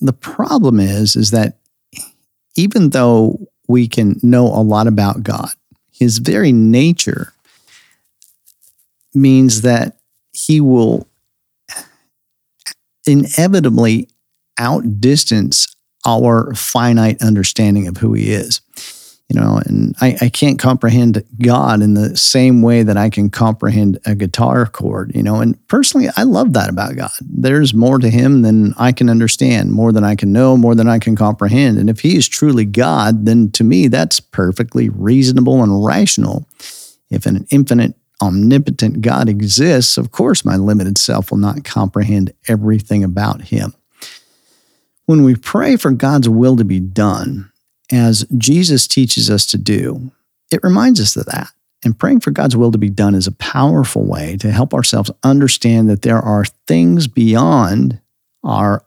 the 0.00 0.14
problem 0.14 0.80
is, 0.80 1.14
is 1.14 1.30
that 1.32 1.58
even 2.56 2.90
though 2.90 3.38
we 3.68 3.88
can 3.88 4.18
know 4.22 4.46
a 4.46 4.62
lot 4.62 4.86
about 4.86 5.22
God, 5.22 5.50
his 5.90 6.18
very 6.18 6.52
nature 6.52 7.32
means 9.14 9.62
that 9.62 9.96
he 10.32 10.60
will 10.60 11.06
inevitably 13.06 14.08
outdistance 14.58 15.74
our 16.06 16.54
finite 16.54 17.22
understanding 17.22 17.86
of 17.86 17.96
who 17.98 18.12
he 18.12 18.32
is 18.32 18.60
you 19.34 19.40
know 19.40 19.60
and 19.66 19.94
I, 20.00 20.16
I 20.22 20.28
can't 20.28 20.58
comprehend 20.58 21.24
god 21.42 21.82
in 21.82 21.94
the 21.94 22.16
same 22.16 22.62
way 22.62 22.82
that 22.82 22.96
i 22.96 23.10
can 23.10 23.30
comprehend 23.30 23.98
a 24.06 24.14
guitar 24.14 24.66
chord 24.66 25.12
you 25.14 25.22
know 25.22 25.40
and 25.40 25.56
personally 25.68 26.08
i 26.16 26.22
love 26.22 26.52
that 26.52 26.70
about 26.70 26.96
god. 26.96 27.10
There's 27.20 27.74
more 27.74 27.98
to 27.98 28.08
him 28.08 28.42
than 28.42 28.74
i 28.78 28.92
can 28.92 29.10
understand 29.10 29.72
more 29.72 29.92
than 29.92 30.04
i 30.04 30.14
can 30.14 30.32
know 30.32 30.56
more 30.56 30.74
than 30.74 30.88
i 30.88 30.98
can 30.98 31.16
comprehend. 31.16 31.78
And 31.78 31.90
if 31.90 32.00
he 32.00 32.16
is 32.16 32.28
truly 32.28 32.64
god 32.64 33.26
then 33.26 33.50
to 33.52 33.64
me 33.64 33.88
that's 33.88 34.20
perfectly 34.20 34.88
reasonable 34.88 35.62
and 35.62 35.84
rational. 35.84 36.46
If 37.10 37.26
an 37.26 37.46
infinite 37.50 37.94
omnipotent 38.22 39.00
god 39.00 39.28
exists 39.28 39.98
of 39.98 40.12
course 40.12 40.44
my 40.44 40.56
limited 40.56 40.98
self 40.98 41.30
will 41.30 41.38
not 41.38 41.64
comprehend 41.64 42.32
everything 42.48 43.02
about 43.02 43.42
him. 43.42 43.74
When 45.06 45.24
we 45.24 45.34
pray 45.34 45.76
for 45.76 45.90
god's 45.90 46.28
will 46.28 46.56
to 46.56 46.64
be 46.64 46.80
done 46.80 47.50
as 47.94 48.26
Jesus 48.36 48.86
teaches 48.86 49.30
us 49.30 49.46
to 49.46 49.58
do, 49.58 50.10
it 50.52 50.60
reminds 50.62 51.00
us 51.00 51.16
of 51.16 51.26
that. 51.26 51.48
And 51.84 51.98
praying 51.98 52.20
for 52.20 52.30
God's 52.30 52.56
will 52.56 52.72
to 52.72 52.78
be 52.78 52.88
done 52.88 53.14
is 53.14 53.26
a 53.26 53.32
powerful 53.32 54.04
way 54.04 54.36
to 54.38 54.50
help 54.50 54.72
ourselves 54.72 55.10
understand 55.22 55.90
that 55.90 56.02
there 56.02 56.18
are 56.18 56.44
things 56.66 57.06
beyond 57.06 58.00
our 58.42 58.84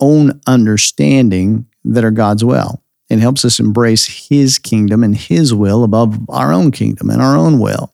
own 0.00 0.40
understanding 0.46 1.66
that 1.84 2.04
are 2.04 2.10
God's 2.10 2.44
will. 2.44 2.82
It 3.10 3.18
helps 3.18 3.44
us 3.44 3.60
embrace 3.60 4.28
His 4.28 4.58
kingdom 4.58 5.04
and 5.04 5.14
His 5.14 5.52
will 5.52 5.84
above 5.84 6.18
our 6.30 6.52
own 6.52 6.70
kingdom 6.70 7.10
and 7.10 7.20
our 7.20 7.36
own 7.36 7.58
will. 7.58 7.92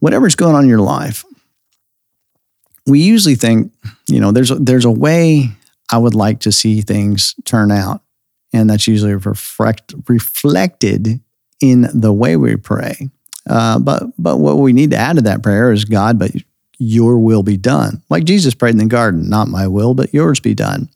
Whatever's 0.00 0.34
going 0.34 0.54
on 0.54 0.64
in 0.64 0.68
your 0.68 0.80
life, 0.80 1.24
we 2.86 3.00
usually 3.00 3.36
think, 3.36 3.72
you 4.08 4.20
know, 4.20 4.32
there's 4.32 4.50
a, 4.50 4.56
there's 4.56 4.84
a 4.84 4.90
way 4.90 5.50
I 5.90 5.98
would 5.98 6.14
like 6.14 6.40
to 6.40 6.52
see 6.52 6.80
things 6.82 7.34
turn 7.44 7.70
out 7.70 8.01
and 8.52 8.68
that's 8.68 8.86
usually 8.86 9.14
reflect, 9.14 9.94
reflected 10.08 11.20
in 11.60 11.88
the 11.94 12.12
way 12.12 12.36
we 12.36 12.56
pray. 12.56 13.10
Uh, 13.48 13.78
but 13.78 14.04
but 14.18 14.38
what 14.38 14.58
we 14.58 14.72
need 14.72 14.90
to 14.90 14.96
add 14.96 15.16
to 15.16 15.22
that 15.22 15.42
prayer 15.42 15.72
is 15.72 15.84
God, 15.84 16.18
but 16.18 16.30
your 16.78 17.18
will 17.18 17.42
be 17.42 17.56
done. 17.56 18.02
Like 18.08 18.24
Jesus 18.24 18.54
prayed 18.54 18.72
in 18.72 18.78
the 18.78 18.86
garden, 18.86 19.28
not 19.28 19.48
my 19.48 19.66
will, 19.66 19.94
but 19.94 20.12
yours 20.12 20.40
be 20.40 20.54
done. 20.54 20.88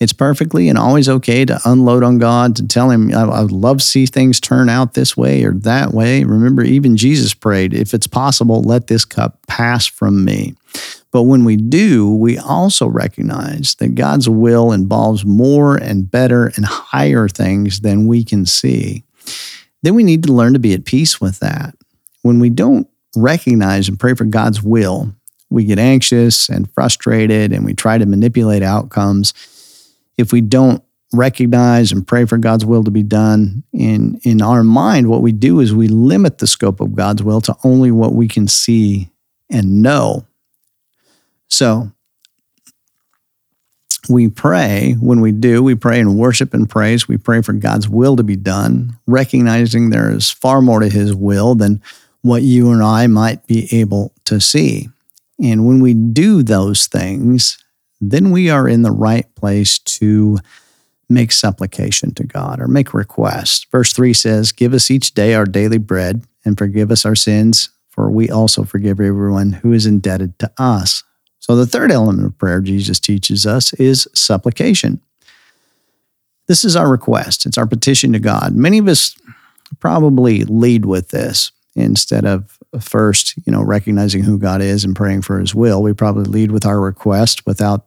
It's 0.00 0.12
perfectly 0.12 0.68
and 0.68 0.78
always 0.78 1.08
okay 1.08 1.44
to 1.44 1.60
unload 1.64 2.04
on 2.04 2.18
God, 2.18 2.54
to 2.56 2.66
tell 2.66 2.90
Him, 2.90 3.12
I, 3.12 3.22
I 3.22 3.40
love 3.40 3.78
to 3.78 3.84
see 3.84 4.06
things 4.06 4.38
turn 4.38 4.68
out 4.68 4.94
this 4.94 5.16
way 5.16 5.42
or 5.42 5.52
that 5.52 5.92
way. 5.92 6.22
Remember, 6.22 6.62
even 6.62 6.96
Jesus 6.96 7.34
prayed, 7.34 7.74
if 7.74 7.92
it's 7.94 8.06
possible, 8.06 8.62
let 8.62 8.86
this 8.86 9.04
cup 9.04 9.44
pass 9.48 9.86
from 9.86 10.24
me. 10.24 10.54
But 11.10 11.22
when 11.22 11.44
we 11.44 11.56
do, 11.56 12.12
we 12.12 12.38
also 12.38 12.86
recognize 12.86 13.74
that 13.76 13.94
God's 13.94 14.28
will 14.28 14.72
involves 14.72 15.24
more 15.24 15.76
and 15.76 16.08
better 16.08 16.52
and 16.54 16.64
higher 16.64 17.28
things 17.28 17.80
than 17.80 18.06
we 18.06 18.22
can 18.24 18.46
see. 18.46 19.04
Then 19.82 19.94
we 19.94 20.02
need 20.02 20.22
to 20.24 20.32
learn 20.32 20.52
to 20.52 20.58
be 20.58 20.74
at 20.74 20.84
peace 20.84 21.20
with 21.20 21.40
that. 21.40 21.74
When 22.22 22.40
we 22.40 22.50
don't 22.50 22.88
recognize 23.16 23.88
and 23.88 23.98
pray 23.98 24.14
for 24.14 24.24
God's 24.24 24.62
will, 24.62 25.12
we 25.50 25.64
get 25.64 25.78
anxious 25.78 26.48
and 26.48 26.70
frustrated 26.72 27.52
and 27.52 27.64
we 27.64 27.74
try 27.74 27.96
to 27.96 28.06
manipulate 28.06 28.62
outcomes. 28.62 29.32
If 30.18 30.32
we 30.32 30.42
don't 30.42 30.82
recognize 31.14 31.90
and 31.90 32.06
pray 32.06 32.26
for 32.26 32.36
God's 32.36 32.66
will 32.66 32.84
to 32.84 32.90
be 32.90 33.02
done 33.02 33.62
in 33.72 34.20
in 34.24 34.42
our 34.42 34.62
mind 34.62 35.08
what 35.08 35.22
we 35.22 35.32
do 35.32 35.60
is 35.60 35.72
we 35.72 35.88
limit 35.88 36.36
the 36.36 36.46
scope 36.46 36.80
of 36.80 36.94
God's 36.94 37.22
will 37.22 37.40
to 37.40 37.56
only 37.64 37.90
what 37.90 38.12
we 38.12 38.28
can 38.28 38.46
see 38.46 39.08
and 39.50 39.82
know 39.82 40.26
so 41.48 41.90
we 44.08 44.28
pray 44.28 44.96
when 45.00 45.20
we 45.20 45.32
do, 45.32 45.62
we 45.62 45.74
pray 45.74 46.00
in 46.00 46.16
worship 46.16 46.54
and 46.54 46.68
praise. 46.68 47.06
We 47.06 47.16
pray 47.16 47.42
for 47.42 47.52
God's 47.52 47.88
will 47.88 48.16
to 48.16 48.22
be 48.22 48.36
done, 48.36 48.98
recognizing 49.06 49.90
there 49.90 50.10
is 50.10 50.30
far 50.30 50.62
more 50.62 50.80
to 50.80 50.88
his 50.88 51.14
will 51.14 51.54
than 51.54 51.82
what 52.22 52.42
you 52.42 52.72
and 52.72 52.82
I 52.82 53.06
might 53.06 53.46
be 53.46 53.68
able 53.76 54.12
to 54.24 54.40
see. 54.40 54.88
And 55.42 55.66
when 55.66 55.80
we 55.80 55.94
do 55.94 56.42
those 56.42 56.86
things, 56.86 57.62
then 58.00 58.30
we 58.30 58.50
are 58.50 58.68
in 58.68 58.82
the 58.82 58.90
right 58.90 59.32
place 59.34 59.78
to 59.78 60.38
make 61.08 61.32
supplication 61.32 62.12
to 62.14 62.24
God 62.24 62.60
or 62.60 62.68
make 62.68 62.94
request. 62.94 63.66
Verse 63.70 63.92
3 63.92 64.12
says, 64.12 64.52
Give 64.52 64.74
us 64.74 64.90
each 64.90 65.14
day 65.14 65.34
our 65.34 65.46
daily 65.46 65.78
bread 65.78 66.24
and 66.44 66.56
forgive 66.56 66.90
us 66.90 67.04
our 67.04 67.14
sins, 67.14 67.70
for 67.88 68.10
we 68.10 68.30
also 68.30 68.64
forgive 68.64 69.00
everyone 69.00 69.52
who 69.52 69.72
is 69.72 69.86
indebted 69.86 70.38
to 70.38 70.50
us. 70.58 71.02
So, 71.38 71.56
the 71.56 71.66
third 71.66 71.90
element 71.90 72.26
of 72.26 72.38
prayer 72.38 72.60
Jesus 72.60 73.00
teaches 73.00 73.46
us 73.46 73.72
is 73.74 74.06
supplication. 74.14 75.00
This 76.46 76.64
is 76.64 76.76
our 76.76 76.90
request, 76.90 77.46
it's 77.46 77.58
our 77.58 77.66
petition 77.66 78.12
to 78.12 78.18
God. 78.18 78.54
Many 78.54 78.78
of 78.78 78.88
us 78.88 79.16
probably 79.80 80.44
lead 80.44 80.84
with 80.84 81.08
this 81.08 81.52
instead 81.78 82.24
of 82.24 82.58
first, 82.80 83.36
you 83.46 83.52
know, 83.52 83.62
recognizing 83.62 84.22
who 84.22 84.38
God 84.38 84.60
is 84.60 84.84
and 84.84 84.96
praying 84.96 85.22
for 85.22 85.38
his 85.38 85.54
will. 85.54 85.82
We 85.82 85.92
probably 85.92 86.24
lead 86.24 86.50
with 86.50 86.66
our 86.66 86.80
request 86.80 87.46
without 87.46 87.86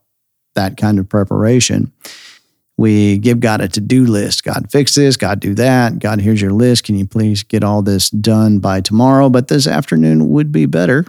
that 0.56 0.78
kind 0.78 0.98
of 1.00 1.10
preparation. 1.10 1.92
We 2.78 3.20
give 3.20 3.40
God 3.42 3.62
a 3.62 3.68
to 3.68 3.82
do 3.82 4.06
list. 4.06 4.44
God, 4.44 4.72
fix 4.72 4.96
this. 4.96 5.18
God, 5.18 5.40
do 5.40 5.54
that. 5.56 6.00
God, 6.00 6.20
here's 6.20 6.42
your 6.42 6.52
list. 6.52 6.86
Can 6.86 6.98
you 6.98 7.06
please 7.06 7.44
get 7.44 7.64
all 7.64 7.82
this 7.82 8.10
done 8.10 8.60
by 8.60 8.82
tomorrow? 8.82 9.30
But 9.30 9.50
this 9.50 9.68
afternoon 9.68 10.30
would 10.30 10.52
be 10.52 10.66
better. 10.66 11.06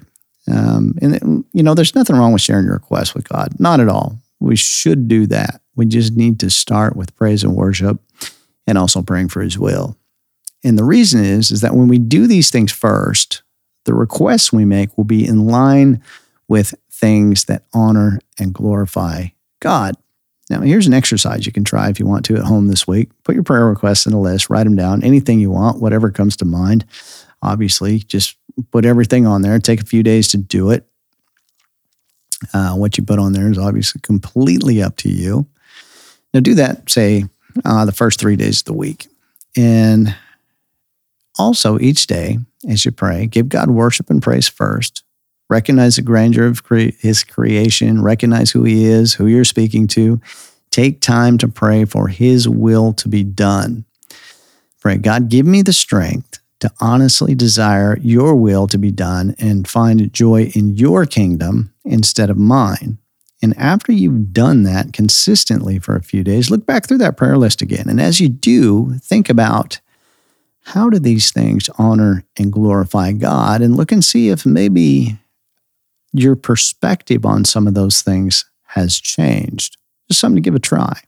Um, 0.53 0.95
and, 1.01 1.45
you 1.53 1.63
know, 1.63 1.75
there's 1.75 1.95
nothing 1.95 2.17
wrong 2.17 2.33
with 2.33 2.43
sharing 2.43 2.65
your 2.65 2.75
request 2.75 3.15
with 3.15 3.29
God. 3.29 3.59
Not 3.59 3.81
at 3.81 3.89
all. 3.89 4.19
We 4.41 4.57
should 4.57 5.09
do 5.09 5.27
that. 5.29 5.63
We 5.77 5.87
just 5.87 6.15
need 6.15 6.41
to 6.41 6.51
start 6.51 6.97
with 6.97 7.17
praise 7.17 7.45
and 7.45 7.55
worship 7.55 8.01
and 8.67 8.77
also 8.77 9.01
praying 9.01 9.29
for 9.29 9.41
his 9.41 9.59
will. 9.59 9.97
And 10.65 10.79
the 10.79 10.85
reason 10.85 11.25
is, 11.25 11.51
is 11.51 11.61
that 11.61 11.75
when 11.75 11.89
we 11.89 11.99
do 11.99 12.27
these 12.27 12.51
things 12.51 12.73
first, 12.73 13.43
the 13.85 13.95
requests 13.95 14.53
we 14.53 14.65
make 14.65 14.97
will 14.97 15.05
be 15.05 15.27
in 15.27 15.47
line 15.47 16.03
with 16.49 16.75
things 16.91 17.47
that 17.47 17.65
honor 17.75 18.21
and 18.39 18.55
glorify 18.55 19.27
God. 19.61 19.97
Now, 20.51 20.61
here's 20.61 20.87
an 20.87 20.95
exercise 20.95 21.47
you 21.47 21.53
can 21.53 21.65
try 21.65 21.89
if 21.89 21.99
you 21.99 22.07
want 22.07 22.25
to 22.27 22.37
at 22.37 22.45
home 22.45 22.69
this 22.69 22.87
week. 22.87 23.11
Put 23.25 23.35
your 23.35 23.45
prayer 23.45 23.67
requests 23.67 24.07
in 24.07 24.13
a 24.13 24.21
list, 24.21 24.51
write 24.51 24.65
them 24.65 24.77
down, 24.77 25.03
anything 25.03 25.41
you 25.41 25.51
want, 25.51 25.81
whatever 25.81 26.11
comes 26.11 26.37
to 26.37 26.45
mind. 26.45 26.85
Obviously, 27.43 28.01
just 28.01 28.37
put 28.71 28.85
everything 28.85 29.27
on 29.27 29.43
there. 29.43 29.59
Take 29.59 29.81
a 29.81 29.87
few 29.87 30.03
days 30.03 30.29
to 30.29 30.37
do 30.37 30.71
it. 30.71 30.87
Uh, 32.53 32.75
what 32.75 32.99
you 32.99 33.05
put 33.05 33.19
on 33.19 33.33
there 33.33 33.51
is 33.51 33.59
obviously 33.59 34.01
completely 34.03 34.83
up 34.83 34.97
to 34.99 35.09
you. 35.09 35.47
Now, 36.35 36.41
do 36.41 36.55
that, 36.55 36.91
say, 36.91 37.25
uh, 37.65 37.85
the 37.85 37.93
first 37.93 38.21
three 38.21 38.37
days 38.37 38.61
of 38.61 38.65
the 38.67 38.73
week. 38.75 39.07
And 39.57 40.15
also, 41.39 41.79
each 41.79 42.07
day 42.07 42.39
as 42.69 42.85
you 42.85 42.93
pray, 42.93 43.27
give 43.27 43.49
God 43.49 43.71
worship 43.71 44.11
and 44.11 44.23
praise 44.23 44.49
first. 44.49 45.03
Recognize 45.49 45.97
the 45.97 46.03
grandeur 46.03 46.47
of 46.47 46.63
cre- 46.63 46.93
His 46.99 47.25
creation, 47.25 48.03
recognize 48.03 48.51
who 48.51 48.65
He 48.65 48.85
is, 48.85 49.15
who 49.15 49.27
you're 49.27 49.45
speaking 49.45 49.87
to. 49.89 50.21
Take 50.71 51.01
time 51.01 51.37
to 51.39 51.49
pray 51.49 51.85
for 51.85 52.09
His 52.09 52.49
will 52.49 52.93
to 52.95 53.09
be 53.09 53.23
done. 53.23 53.85
Pray, 54.81 54.97
God, 54.97 55.29
give 55.29 55.47
me 55.47 55.63
the 55.63 55.73
strength 55.73 56.41
to 56.61 56.71
honestly 56.81 57.35
desire 57.35 57.99
your 57.99 58.35
will 58.37 58.67
to 58.69 58.79
be 58.79 58.91
done 58.91 59.35
and 59.39 59.69
find 59.69 60.13
joy 60.13 60.51
in 60.55 60.75
your 60.77 61.07
kingdom 61.07 61.73
instead 61.85 62.31
of 62.31 62.39
mine. 62.39 62.99
And 63.43 63.57
after 63.59 63.91
you've 63.91 64.33
done 64.33 64.63
that 64.63 64.93
consistently 64.93 65.81
for 65.81 65.97
a 65.97 66.03
few 66.03 66.23
days, 66.23 66.51
look 66.51 66.65
back 66.65 66.87
through 66.87 66.99
that 66.99 67.17
prayer 67.17 67.37
list 67.37 67.61
again. 67.61 67.89
And 67.89 68.01
as 68.01 68.21
you 68.21 68.29
do, 68.29 68.95
think 69.01 69.29
about 69.29 69.81
how 70.65 70.89
do 70.89 70.99
these 70.99 71.31
things 71.31 71.69
honor 71.79 72.25
and 72.39 72.53
glorify 72.53 73.13
God? 73.13 73.63
And 73.63 73.77
look 73.77 73.93
and 73.93 74.05
see 74.05 74.29
if 74.29 74.47
maybe 74.47 75.19
your 76.13 76.37
perspective 76.37 77.27
on 77.27 77.45
some 77.45 77.67
of 77.67 77.75
those 77.75 78.03
things 78.03 78.45
has 78.69 79.01
changed. 79.01 79.77
Just 80.09 80.21
something 80.21 80.37
to 80.37 80.41
give 80.41 80.55
a 80.55 80.61
try. 80.61 81.01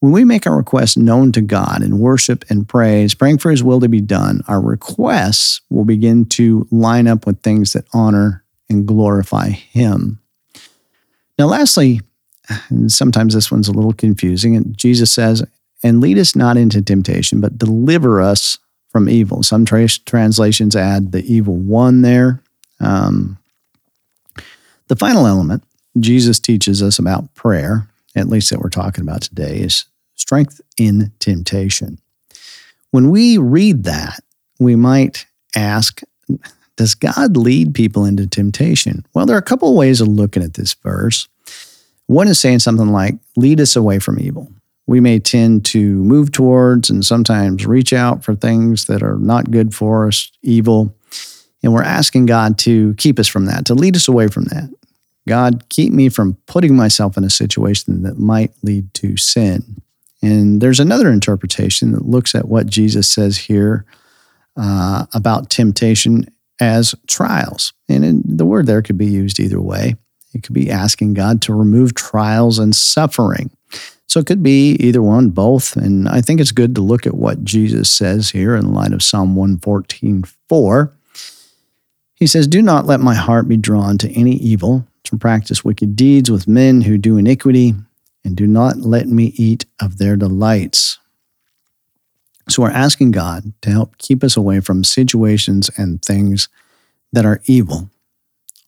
When 0.00 0.12
we 0.12 0.24
make 0.24 0.46
our 0.46 0.56
requests 0.56 0.96
known 0.96 1.30
to 1.32 1.42
God 1.42 1.82
in 1.82 1.98
worship 1.98 2.44
and 2.48 2.66
praise, 2.66 3.14
praying 3.14 3.38
for 3.38 3.50
His 3.50 3.62
will 3.62 3.80
to 3.80 3.88
be 3.88 4.00
done, 4.00 4.40
our 4.48 4.60
requests 4.60 5.60
will 5.68 5.84
begin 5.84 6.24
to 6.30 6.66
line 6.70 7.06
up 7.06 7.26
with 7.26 7.42
things 7.42 7.74
that 7.74 7.84
honor 7.92 8.42
and 8.70 8.86
glorify 8.88 9.50
Him. 9.50 10.18
Now, 11.38 11.46
lastly, 11.46 12.00
and 12.70 12.90
sometimes 12.90 13.34
this 13.34 13.50
one's 13.50 13.68
a 13.68 13.72
little 13.72 13.92
confusing, 13.92 14.56
and 14.56 14.76
Jesus 14.76 15.12
says, 15.12 15.44
and 15.82 16.00
lead 16.00 16.18
us 16.18 16.36
not 16.36 16.56
into 16.56 16.82
temptation, 16.82 17.40
but 17.40 17.58
deliver 17.58 18.20
us 18.20 18.58
from 18.90 19.08
evil. 19.08 19.42
Some 19.42 19.64
tra- 19.64 19.88
translations 19.88 20.76
add 20.76 21.12
the 21.12 21.24
evil 21.24 21.56
one 21.56 22.02
there. 22.02 22.42
Um, 22.80 23.38
the 24.88 24.96
final 24.96 25.26
element 25.26 25.62
Jesus 25.98 26.38
teaches 26.38 26.82
us 26.82 26.98
about 26.98 27.34
prayer, 27.34 27.88
at 28.14 28.28
least 28.28 28.50
that 28.50 28.60
we're 28.60 28.68
talking 28.68 29.02
about 29.02 29.22
today, 29.22 29.58
is 29.58 29.84
strength 30.14 30.60
in 30.76 31.12
temptation. 31.18 31.98
When 32.90 33.10
we 33.10 33.38
read 33.38 33.84
that, 33.84 34.20
we 34.58 34.76
might 34.76 35.26
ask, 35.56 36.02
does 36.76 36.94
God 36.94 37.36
lead 37.36 37.74
people 37.74 38.04
into 38.04 38.26
temptation? 38.26 39.04
Well, 39.14 39.26
there 39.26 39.36
are 39.36 39.40
a 39.40 39.42
couple 39.42 39.68
of 39.68 39.76
ways 39.76 40.00
of 40.00 40.08
looking 40.08 40.42
at 40.42 40.54
this 40.54 40.74
verse. 40.74 41.28
One 42.06 42.28
is 42.28 42.40
saying 42.40 42.60
something 42.60 42.88
like, 42.88 43.14
lead 43.36 43.60
us 43.60 43.76
away 43.76 43.98
from 43.98 44.18
evil. 44.18 44.52
We 44.90 44.98
may 44.98 45.20
tend 45.20 45.64
to 45.66 45.78
move 45.78 46.32
towards 46.32 46.90
and 46.90 47.06
sometimes 47.06 47.64
reach 47.64 47.92
out 47.92 48.24
for 48.24 48.34
things 48.34 48.86
that 48.86 49.04
are 49.04 49.18
not 49.18 49.52
good 49.52 49.72
for 49.72 50.08
us, 50.08 50.32
evil. 50.42 50.96
And 51.62 51.72
we're 51.72 51.84
asking 51.84 52.26
God 52.26 52.58
to 52.58 52.94
keep 52.94 53.20
us 53.20 53.28
from 53.28 53.46
that, 53.46 53.66
to 53.66 53.74
lead 53.74 53.94
us 53.94 54.08
away 54.08 54.26
from 54.26 54.46
that. 54.46 54.68
God, 55.28 55.68
keep 55.68 55.92
me 55.92 56.08
from 56.08 56.38
putting 56.46 56.74
myself 56.74 57.16
in 57.16 57.22
a 57.22 57.30
situation 57.30 58.02
that 58.02 58.18
might 58.18 58.50
lead 58.64 58.92
to 58.94 59.16
sin. 59.16 59.80
And 60.22 60.60
there's 60.60 60.80
another 60.80 61.08
interpretation 61.08 61.92
that 61.92 62.04
looks 62.04 62.34
at 62.34 62.48
what 62.48 62.66
Jesus 62.66 63.08
says 63.08 63.38
here 63.38 63.84
uh, 64.56 65.06
about 65.14 65.50
temptation 65.50 66.26
as 66.60 66.96
trials. 67.06 67.74
And 67.88 68.24
the 68.26 68.44
word 68.44 68.66
there 68.66 68.82
could 68.82 68.98
be 68.98 69.06
used 69.06 69.38
either 69.38 69.60
way. 69.60 69.94
It 70.34 70.42
could 70.42 70.54
be 70.54 70.68
asking 70.68 71.14
God 71.14 71.42
to 71.42 71.54
remove 71.54 71.94
trials 71.94 72.58
and 72.58 72.74
suffering. 72.74 73.52
So 74.10 74.18
it 74.18 74.26
could 74.26 74.42
be 74.42 74.72
either 74.80 75.00
one, 75.00 75.30
both. 75.30 75.76
And 75.76 76.08
I 76.08 76.20
think 76.20 76.40
it's 76.40 76.50
good 76.50 76.74
to 76.74 76.80
look 76.80 77.06
at 77.06 77.14
what 77.14 77.44
Jesus 77.44 77.88
says 77.88 78.30
here 78.30 78.56
in 78.56 78.74
light 78.74 78.92
of 78.92 79.04
Psalm 79.04 79.36
114 79.36 80.24
4. 80.48 80.92
He 82.16 82.26
says, 82.26 82.48
Do 82.48 82.60
not 82.60 82.86
let 82.86 82.98
my 82.98 83.14
heart 83.14 83.46
be 83.46 83.56
drawn 83.56 83.98
to 83.98 84.10
any 84.10 84.32
evil, 84.32 84.84
to 85.04 85.16
practice 85.16 85.64
wicked 85.64 85.94
deeds 85.94 86.28
with 86.28 86.48
men 86.48 86.80
who 86.80 86.98
do 86.98 87.18
iniquity, 87.18 87.72
and 88.24 88.34
do 88.34 88.48
not 88.48 88.78
let 88.78 89.06
me 89.06 89.26
eat 89.36 89.64
of 89.80 89.98
their 89.98 90.16
delights. 90.16 90.98
So 92.48 92.62
we're 92.62 92.70
asking 92.70 93.12
God 93.12 93.52
to 93.62 93.70
help 93.70 93.96
keep 93.98 94.24
us 94.24 94.36
away 94.36 94.58
from 94.58 94.82
situations 94.82 95.70
and 95.76 96.02
things 96.02 96.48
that 97.12 97.24
are 97.24 97.40
evil. 97.44 97.90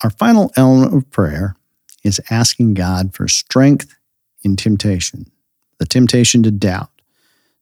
Our 0.04 0.10
final 0.10 0.52
element 0.54 0.94
of 0.94 1.10
prayer 1.10 1.56
is 2.04 2.20
asking 2.30 2.74
God 2.74 3.12
for 3.12 3.26
strength 3.26 3.92
in 4.42 4.56
temptation, 4.56 5.30
the 5.78 5.86
temptation 5.86 6.42
to 6.42 6.50
doubt, 6.50 6.90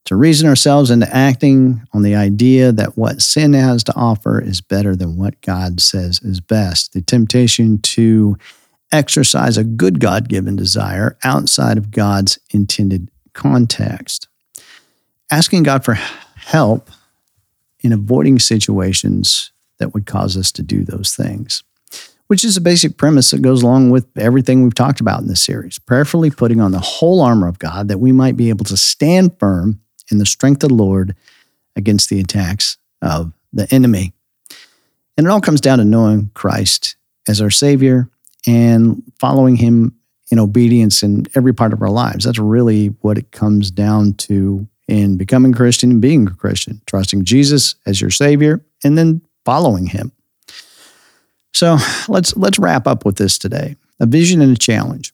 to 0.07 0.17
reason 0.17 0.49
ourselves 0.49 0.91
into 0.91 1.15
acting 1.15 1.83
on 1.93 2.03
the 2.03 2.15
idea 2.15 2.73
that 2.73 2.97
what 2.97 3.21
sin 3.21 3.53
has 3.53 3.85
to 3.85 3.95
offer 3.95 4.41
is 4.41 4.61
better 4.61 4.97
than 4.97 5.17
what 5.17 5.41
God 5.43 5.81
says 5.81 6.21
is 6.23 6.41
best, 6.41 6.93
the 6.93 7.03
temptation 7.03 7.79
to 7.79 8.37
exercise 8.93 9.57
a 9.57 9.65
good 9.65 10.01
God 10.01 10.29
given 10.29 10.57
desire 10.57 11.17
outside 11.23 11.79
of 11.79 11.91
God's 11.91 12.39
intended 12.51 13.11
context. 13.35 14.27
Asking 15.31 15.63
God 15.63 15.85
for 15.85 15.95
help 15.95 16.91
in 17.81 17.93
avoiding 17.93 18.39
situations 18.39 19.53
that 19.79 19.95
would 19.95 20.07
cause 20.07 20.37
us 20.37 20.51
to 20.53 20.63
do 20.63 20.85
those 20.85 21.15
things, 21.15 21.63
which 22.31 22.45
is 22.45 22.57
a 22.57 22.61
basic 22.61 22.97
premise 22.97 23.33
that 23.33 23.43
goes 23.43 23.61
along 23.61 23.91
with 23.91 24.07
everything 24.17 24.63
we've 24.63 24.73
talked 24.73 25.01
about 25.01 25.21
in 25.21 25.27
this 25.27 25.43
series. 25.43 25.81
Prayerfully 25.81 26.31
putting 26.31 26.61
on 26.61 26.71
the 26.71 26.79
whole 26.79 27.23
armor 27.23 27.49
of 27.49 27.59
God 27.59 27.89
that 27.89 27.99
we 27.99 28.13
might 28.13 28.37
be 28.37 28.51
able 28.51 28.65
to 28.67 28.77
stand 28.77 29.37
firm 29.41 29.81
in 30.13 30.19
the 30.19 30.27
strength 30.27 30.63
of 30.63 30.69
the 30.69 30.77
Lord 30.77 31.17
against 31.75 32.09
the 32.09 32.21
attacks 32.21 32.79
of 33.03 33.33
the 33.53 33.67
enemy. 33.75 34.13
And 35.17 35.27
it 35.27 35.31
all 35.31 35.41
comes 35.41 35.61
down 35.61 35.79
to 35.79 35.85
knowing 35.85 36.31
Christ 36.35 36.95
as 37.27 37.41
our 37.41 37.51
Savior 37.51 38.09
and 38.47 39.03
following 39.19 39.57
Him 39.57 39.97
in 40.31 40.39
obedience 40.39 41.03
in 41.03 41.27
every 41.35 41.53
part 41.53 41.73
of 41.73 41.83
our 41.83 41.91
lives. 41.91 42.27
That's 42.27 42.39
really 42.39 42.95
what 43.01 43.19
it 43.19 43.33
comes 43.33 43.73
down 43.73 44.15
to 44.15 44.69
in 44.87 45.17
becoming 45.17 45.53
Christian 45.53 45.91
and 45.91 46.01
being 46.01 46.29
a 46.29 46.35
Christian, 46.35 46.81
trusting 46.87 47.25
Jesus 47.25 47.75
as 47.87 48.01
your 48.01 48.11
Savior 48.11 48.65
and 48.85 48.97
then 48.97 49.21
following 49.45 49.89
Him. 49.89 50.13
So 51.53 51.79
let's 52.09 52.37
let's 52.37 52.59
wrap 52.59 52.87
up 52.87 53.05
with 53.05 53.17
this 53.17 53.39
today: 53.39 53.77
a 53.99 54.07
vision 54.07 54.41
and 54.41 54.57
a 54.57 54.59
challenge. 54.59 55.13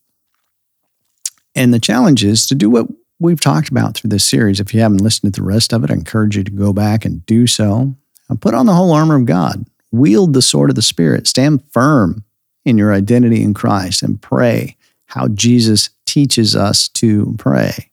And 1.54 1.72
the 1.72 1.78
challenge 1.78 2.22
is 2.22 2.46
to 2.48 2.54
do 2.54 2.68
what 2.68 2.86
we've 3.18 3.40
talked 3.40 3.70
about 3.70 3.96
through 3.96 4.10
this 4.10 4.26
series. 4.26 4.60
If 4.60 4.74
you 4.74 4.80
haven't 4.80 5.00
listened 5.00 5.34
to 5.34 5.40
the 5.40 5.46
rest 5.46 5.72
of 5.72 5.82
it, 5.84 5.90
I 5.90 5.94
encourage 5.94 6.36
you 6.36 6.44
to 6.44 6.50
go 6.50 6.72
back 6.72 7.04
and 7.04 7.24
do 7.26 7.46
so. 7.46 7.94
And 8.28 8.40
put 8.40 8.54
on 8.54 8.66
the 8.66 8.74
whole 8.74 8.92
armor 8.92 9.16
of 9.16 9.24
God, 9.24 9.66
wield 9.92 10.34
the 10.34 10.42
sword 10.42 10.68
of 10.68 10.76
the 10.76 10.82
Spirit, 10.82 11.26
stand 11.26 11.62
firm 11.70 12.24
in 12.64 12.76
your 12.76 12.92
identity 12.92 13.42
in 13.42 13.54
Christ, 13.54 14.02
and 14.02 14.20
pray 14.20 14.76
how 15.06 15.28
Jesus 15.28 15.90
teaches 16.04 16.56
us 16.56 16.88
to 16.88 17.34
pray. 17.38 17.90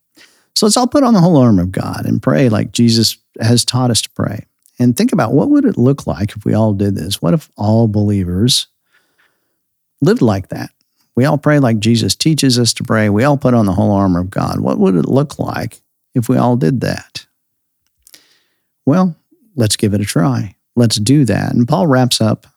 So 0.56 0.66
let's 0.66 0.78
all 0.78 0.88
put 0.88 1.04
on 1.04 1.14
the 1.14 1.22
whole 1.22 1.38
armor 1.38 1.62
of 1.62 1.72
God 1.72 2.06
and 2.06 2.22
pray 2.22 2.50
like 2.50 2.72
Jesus 2.72 3.18
has 3.40 3.64
taught 3.64 3.92
us 3.92 4.02
to 4.02 4.10
pray. 4.12 4.46
And 4.80 4.98
think 4.98 5.12
about 5.12 5.34
what 5.34 5.50
would 5.50 5.66
it 5.66 5.78
look 5.78 6.08
like 6.08 6.36
if 6.36 6.46
we 6.46 6.54
all 6.54 6.74
did 6.74 6.96
this? 6.96 7.22
What 7.22 7.34
if 7.34 7.50
all 7.56 7.88
believers 7.88 8.68
lived 10.02 10.22
like 10.22 10.50
that? 10.50 10.72
We 11.16 11.26
all 11.26 11.38
pray 11.38 11.60
like 11.60 11.80
Jesus 11.80 12.16
teaches 12.16 12.58
us 12.58 12.74
to 12.74 12.84
pray. 12.84 13.10
We 13.10 13.24
all 13.24 13.38
put 13.38 13.54
on 13.54 13.66
the 13.66 13.74
whole 13.74 13.92
armor 13.92 14.20
of 14.20 14.32
God. 14.32 14.60
What 14.60 14.80
would 14.80 14.96
it 14.96 15.06
look 15.06 15.38
like 15.38 15.82
if 16.16 16.28
we 16.28 16.38
all 16.38 16.56
did 16.56 16.82
that? 16.82 17.28
Well, 18.86 19.16
let's 19.56 19.76
give 19.76 19.94
it 19.94 20.02
a 20.02 20.06
try. 20.06 20.56
Let's 20.76 20.98
do 20.98 21.24
that. 21.26 21.54
And 21.54 21.68
Paul 21.68 21.88
wraps 21.88 22.20
up 22.20 22.48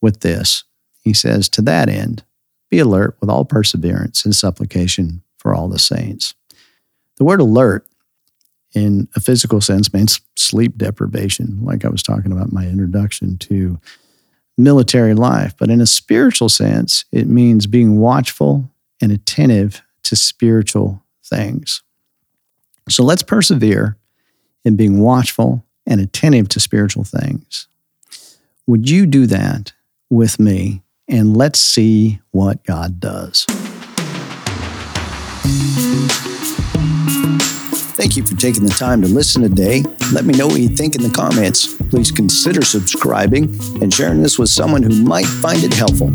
with 0.00 0.20
this. 0.20 0.64
He 1.00 1.12
says, 1.12 1.48
To 1.50 1.62
that 1.62 1.88
end, 1.88 2.24
be 2.70 2.80
alert 2.80 3.16
with 3.20 3.30
all 3.30 3.44
perseverance 3.44 4.24
and 4.24 4.34
supplication 4.34 5.22
for 5.38 5.54
all 5.54 5.68
the 5.68 5.78
saints. 5.78 6.34
The 7.16 7.24
word 7.24 7.40
alert 7.40 7.86
in 8.76 9.08
a 9.16 9.20
physical 9.20 9.62
sense 9.62 9.94
means 9.94 10.20
sleep 10.36 10.76
deprivation, 10.76 11.64
like 11.64 11.86
I 11.86 11.88
was 11.88 12.02
talking 12.02 12.30
about 12.30 12.52
my 12.52 12.66
introduction 12.66 13.38
to 13.38 13.80
military 14.58 15.14
life. 15.14 15.56
But 15.56 15.70
in 15.70 15.80
a 15.80 15.86
spiritual 15.86 16.50
sense, 16.50 17.06
it 17.10 17.26
means 17.26 17.66
being 17.66 17.96
watchful 17.96 18.70
and 19.00 19.10
attentive 19.10 19.80
to 20.02 20.14
spiritual 20.14 21.02
things. 21.24 21.82
So 22.90 23.02
let's 23.02 23.22
persevere 23.22 23.96
in 24.62 24.76
being 24.76 25.00
watchful 25.00 25.64
and 25.86 25.98
attentive 25.98 26.50
to 26.50 26.60
spiritual 26.60 27.04
things. 27.04 27.68
Would 28.66 28.90
you 28.90 29.06
do 29.06 29.26
that 29.26 29.72
with 30.10 30.38
me? 30.38 30.82
And 31.08 31.34
let's 31.34 31.60
see 31.60 32.20
what 32.30 32.62
God 32.64 33.00
does. 33.00 33.46
Thank 37.96 38.14
you 38.14 38.26
for 38.26 38.36
taking 38.36 38.62
the 38.62 38.74
time 38.78 39.00
to 39.00 39.08
listen 39.08 39.40
today. 39.40 39.82
Let 40.12 40.26
me 40.26 40.34
know 40.34 40.46
what 40.48 40.60
you 40.60 40.68
think 40.68 40.96
in 40.96 41.02
the 41.02 41.08
comments. 41.08 41.74
Please 41.84 42.10
consider 42.10 42.62
subscribing 42.62 43.44
and 43.80 43.92
sharing 43.92 44.22
this 44.22 44.38
with 44.38 44.50
someone 44.50 44.82
who 44.82 45.02
might 45.02 45.24
find 45.24 45.64
it 45.64 45.72
helpful. 45.72 46.12